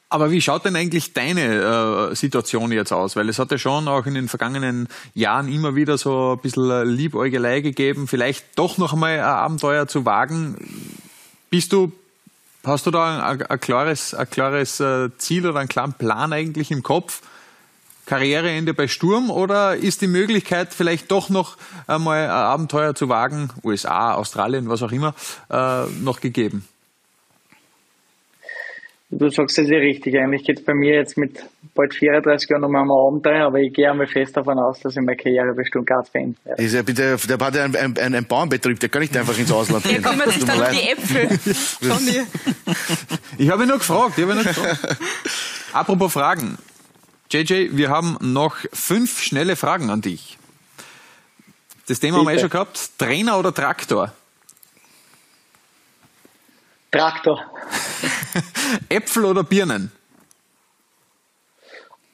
Aber 0.10 0.30
wie 0.30 0.41
schaut 0.41 0.65
denn 0.65 0.75
eigentlich 0.75 1.13
deine 1.13 2.10
äh, 2.12 2.15
Situation 2.15 2.73
jetzt 2.73 2.91
aus? 2.91 3.15
Weil 3.15 3.30
es 3.30 3.39
hat 3.39 3.49
ja 3.49 3.58
schon 3.58 3.88
auch 3.88 4.06
in 4.06 4.13
den 4.13 4.27
vergangenen 4.27 4.89
Jahren 5.13 5.47
immer 5.47 5.73
wieder 5.75 5.97
so 5.97 6.34
ein 6.34 6.39
bisschen 6.39 6.86
Liebäugelei 6.86 7.62
gegeben, 7.62 8.10
vielleicht 8.10 8.60
doch 8.60 8.77
noch 8.77 8.91
einmal 8.91 9.19
ein 9.19 9.23
Abenteuer 9.23 9.88
zu 9.88 10.06
wagen. 10.06 10.58
Bist 11.49 11.71
du, 11.71 11.93
hast 12.65 12.86
du 12.88 12.91
da 12.91 13.30
ein, 13.30 13.41
ein 13.41 13.60
klares, 13.62 14.13
ein 14.13 14.30
klares 14.30 14.82
äh, 14.82 15.10
Ziel 15.17 15.47
oder 15.47 15.62
einen 15.62 15.69
klaren 15.69 15.93
Plan 15.93 16.34
eigentlich 16.34 16.71
im 16.71 16.84
Kopf? 16.84 17.21
Karriereende 18.12 18.74
bei 18.74 18.88
Sturm 18.88 19.32
oder 19.32 19.78
ist 19.78 20.02
die 20.02 20.08
Möglichkeit 20.08 20.74
vielleicht 20.74 21.10
doch 21.12 21.30
noch 21.30 21.56
einmal 21.88 22.26
ein 22.26 22.30
Abenteuer 22.30 22.93
zu 22.93 23.08
wagen, 23.08 23.52
USA, 23.63 24.15
Australien, 24.15 24.67
was 24.67 24.84
auch 24.84 24.91
immer, 24.91 25.15
äh, 25.50 25.86
noch 26.04 26.19
gegeben? 26.19 26.67
Du 29.12 29.30
sagst 29.30 29.60
es 29.60 29.69
ja 29.69 29.78
richtig. 29.78 30.17
Eigentlich 30.17 30.43
geht 30.43 30.60
es 30.60 30.65
bei 30.65 30.74
mir 30.74 30.95
jetzt 30.95 31.17
mit 31.17 31.39
bald 31.74 31.93
34 31.95 32.50
Jahren 32.50 32.63
nochmal 32.63 32.82
um 32.82 32.91
Abenteuer, 32.91 33.45
aber 33.45 33.60
ich 33.60 33.71
gehe 33.71 33.89
einmal 33.89 34.08
fest 34.08 34.36
davon 34.36 34.60
aus, 34.60 34.82
dass 34.82 34.97
ich 34.97 35.02
meine 35.02 35.15
Karriere 35.15 35.54
bei 35.56 35.63
Stuttgart 35.63 36.12
beenden 36.12 36.36
werde. 36.43 36.62
Ist 36.62 36.74
ja 36.74 36.82
bitte, 36.82 37.15
der 37.15 37.38
hat 37.38 37.56
ja 37.56 37.63
ein, 37.63 37.76
ein, 37.76 38.15
ein 38.15 38.26
Bauernbetrieb, 38.26 38.78
der 38.82 38.89
kann 38.89 39.04
nicht 39.04 39.15
einfach 39.15 39.38
ins 39.38 39.54
Ausland 39.54 39.86
gehen. 39.86 40.02
Der 40.02 40.12
kümmert 40.12 40.32
sich 40.32 40.43
dann 40.43 40.60
um 40.60 40.65
die 40.69 40.89
Äpfel. 40.89 41.30
ich 43.38 43.50
habe 43.50 43.63
ihn 43.63 43.69
nur 43.69 43.78
gefragt. 43.78 44.17
Ich 44.17 44.24
habe 44.24 44.36
nur 44.36 44.43
gefragt. 44.43 44.97
Apropos 45.74 46.12
Fragen. 46.12 46.58
JJ, 47.32 47.78
wir 47.78 47.89
haben 47.89 48.17
noch 48.20 48.58
fünf 48.74 49.22
schnelle 49.22 49.56
Fragen 49.56 49.89
an 49.89 50.02
dich. 50.02 50.38
Das 51.88 52.02
Thema 52.02 52.17
Bitte. 52.17 52.20
haben 52.20 52.28
wir 52.28 52.38
eh 52.38 52.41
schon 52.41 52.50
gehabt. 52.50 52.98
Trainer 52.98 53.39
oder 53.39 53.54
Traktor? 53.54 54.12
Traktor. 56.91 57.39
Äpfel 58.89 59.24
oder 59.24 59.44
Birnen? 59.46 59.94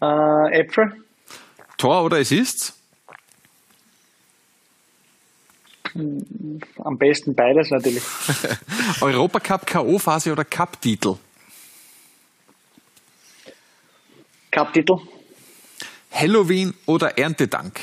Äh, 0.02 0.60
Äpfel. 0.62 1.04
Tor 1.78 2.04
oder 2.04 2.18
Assists? 2.18 2.74
Am 5.96 6.98
besten 7.00 7.34
beides 7.34 7.72
natürlich. 7.72 8.04
Europacup 9.02 9.66
K.O.-Phase 9.66 10.32
oder 10.32 10.46
Cup-Titel? 10.46 11.16
Cup-Titel. 14.58 14.98
Halloween 16.12 16.74
oder 16.88 17.16
Erntedank? 17.16 17.80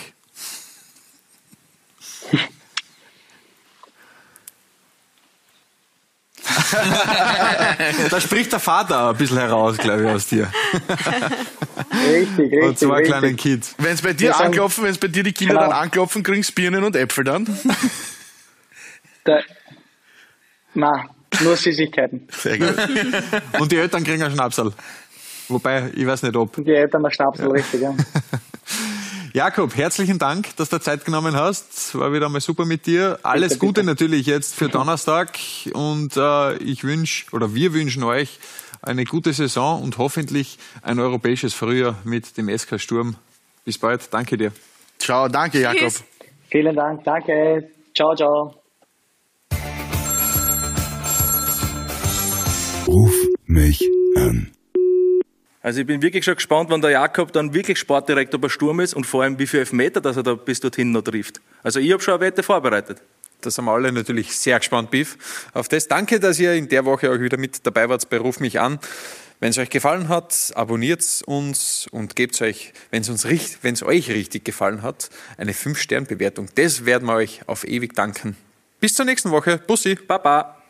da 8.11 8.21
spricht 8.21 8.51
der 8.51 8.59
Vater 8.59 9.11
ein 9.11 9.17
bisschen 9.17 9.39
heraus, 9.39 9.77
glaube 9.79 10.03
ich, 10.03 10.09
aus 10.09 10.27
dir. 10.27 10.51
Richtig, 11.93 12.39
richtig. 12.39 12.63
Und 12.65 12.77
zwei 12.77 12.97
richtig. 12.97 13.13
kleinen 13.13 13.37
Kids. 13.37 13.77
Wenn 13.79 13.93
es 13.93 14.03
bei 14.03 14.13
dir 14.13 14.37
anklopfen, 14.37 14.83
wenn 14.83 14.91
es 14.91 14.99
bei 14.99 15.07
dir 15.07 15.23
die 15.23 15.33
Kinder 15.33 15.55
genau. 15.55 15.69
dann 15.69 15.79
anklopfen, 15.79 16.25
kriegst 16.25 16.51
du 16.51 16.55
Birnen 16.55 16.83
und 16.83 16.97
Äpfel 16.97 17.23
dann? 17.23 17.47
Da, 19.27 19.41
na, 20.75 21.09
nur 21.41 21.57
Süßigkeiten. 21.57 22.29
Sehr 22.31 22.59
gut. 22.59 22.77
und 23.59 23.73
die 23.73 23.77
Eltern 23.77 24.05
kriegen 24.05 24.23
einen 24.23 24.35
Schnapsal. 24.35 24.75
Wobei, 25.55 25.93
ich 25.95 26.05
weiß 26.05 26.25
nicht 26.25 26.35
ob. 26.35 26.57
Die 26.57 26.73
Eltern 26.73 27.05
einen 27.05 27.13
Schnapsal, 27.13 27.47
ja. 27.47 27.53
richtig, 27.53 27.81
ja. 27.81 27.95
Jakob, 29.33 29.77
herzlichen 29.77 30.19
Dank, 30.19 30.57
dass 30.57 30.69
du 30.69 30.81
Zeit 30.81 31.05
genommen 31.05 31.37
hast. 31.37 31.97
War 31.97 32.13
wieder 32.13 32.29
mal 32.29 32.41
super 32.41 32.65
mit 32.65 32.87
dir. 32.87 33.21
Alles 33.23 33.53
bitte, 33.53 33.59
Gute 33.61 33.73
bitte. 33.83 33.87
natürlich 33.87 34.27
jetzt 34.27 34.57
für 34.57 34.69
Donnerstag 34.79 35.31
und 35.73 36.17
äh, 36.17 36.57
ich 36.57 36.83
wünsche 36.83 37.27
oder 37.31 37.55
wir 37.55 37.73
wünschen 37.73 38.03
euch 38.03 38.41
eine 38.83 39.05
gute 39.05 39.33
Saison 39.33 39.81
und 39.81 39.97
hoffentlich 39.97 40.59
ein 40.83 40.99
europäisches 40.99 41.55
Frühjahr 41.55 41.99
mit 42.03 42.37
dem 42.37 42.49
SK 42.49 42.81
Sturm. 42.81 43.15
Bis 43.65 43.79
bald. 43.79 44.13
Danke 44.13 44.37
dir. 44.37 44.51
Ciao, 44.99 45.29
danke 45.29 45.61
Jakob. 45.61 45.79
Tschüss. 45.79 46.05
Vielen 46.51 46.75
Dank, 46.75 47.05
danke. 47.05 47.71
Ciao, 47.95 48.17
ciao. 48.17 48.55
Ruf 52.89 53.15
mich 53.47 53.81
an. 54.17 54.51
Also 55.65 55.81
ich 55.81 55.87
bin 55.87 56.03
wirklich 56.03 56.27
schon 56.27 56.35
gespannt, 56.35 56.69
wann 56.69 56.83
der 56.83 56.91
Jakob 56.91 57.33
dann 57.33 57.55
wirklich 57.55 57.79
Sportdirektor 57.79 58.39
bei 58.39 58.51
Sturm 58.51 58.81
ist 58.81 58.93
und 58.93 59.07
vor 59.07 59.23
allem 59.23 59.39
wie 59.39 59.47
viele 59.47 59.61
Elfmeter, 59.61 60.03
dass 60.03 60.19
er 60.19 60.23
da 60.23 60.35
bis 60.35 60.61
dorthin 60.61 60.93
noch 60.93 61.01
trifft. 61.01 61.41
Also 61.63 61.81
ich 61.81 61.91
habe 61.91 62.03
schon 62.03 62.13
eine 62.13 62.21
Wette 62.21 62.43
vorbereitet. 62.43 63.01
Das 63.41 63.57
haben 63.57 63.65
wir 63.65 63.73
alle 63.73 63.91
natürlich 63.91 64.37
sehr 64.37 64.59
gespannt, 64.59 64.91
Biff. 64.91 65.17
Auf 65.55 65.69
das 65.69 65.89
danke, 65.89 66.21
dass 66.21 66.39
ihr 66.39 66.53
in 66.53 66.69
der 66.69 66.85
Woche 66.85 67.11
auch 67.11 67.19
wieder 67.19 67.39
mit 67.39 67.67
dabei 67.67 67.89
wart 67.89 68.11
bei 68.11 68.19
Ruf 68.19 68.41
mich 68.41 68.61
an. 68.61 68.79
Wenn 69.41 69.51
es 69.51 69.59
euch 69.59 69.71
gefallen 69.71 70.11
hat, 70.11 70.53
abonniert 70.55 71.23
uns 71.25 71.89
und 71.91 72.15
gebt 72.15 72.41
euch, 72.43 72.75
wenn 72.91 73.01
es 73.01 73.09
uns 73.09 73.25
wenn 73.25 73.73
es 73.73 73.83
euch 73.83 74.11
richtig 74.11 74.45
gefallen 74.45 74.83
hat, 74.83 75.09
eine 75.39 75.53
5-Stern-Bewertung. 75.53 76.49
Das 76.57 76.85
werden 76.85 77.09
wir 77.09 77.15
euch 77.15 77.41
auf 77.47 77.67
ewig 77.67 77.95
danken. 77.95 78.37
Bis 78.81 78.93
zur 78.93 79.07
nächsten 79.07 79.31
Woche. 79.31 79.57
Bussi. 79.67 79.95
Baba. 79.95 80.64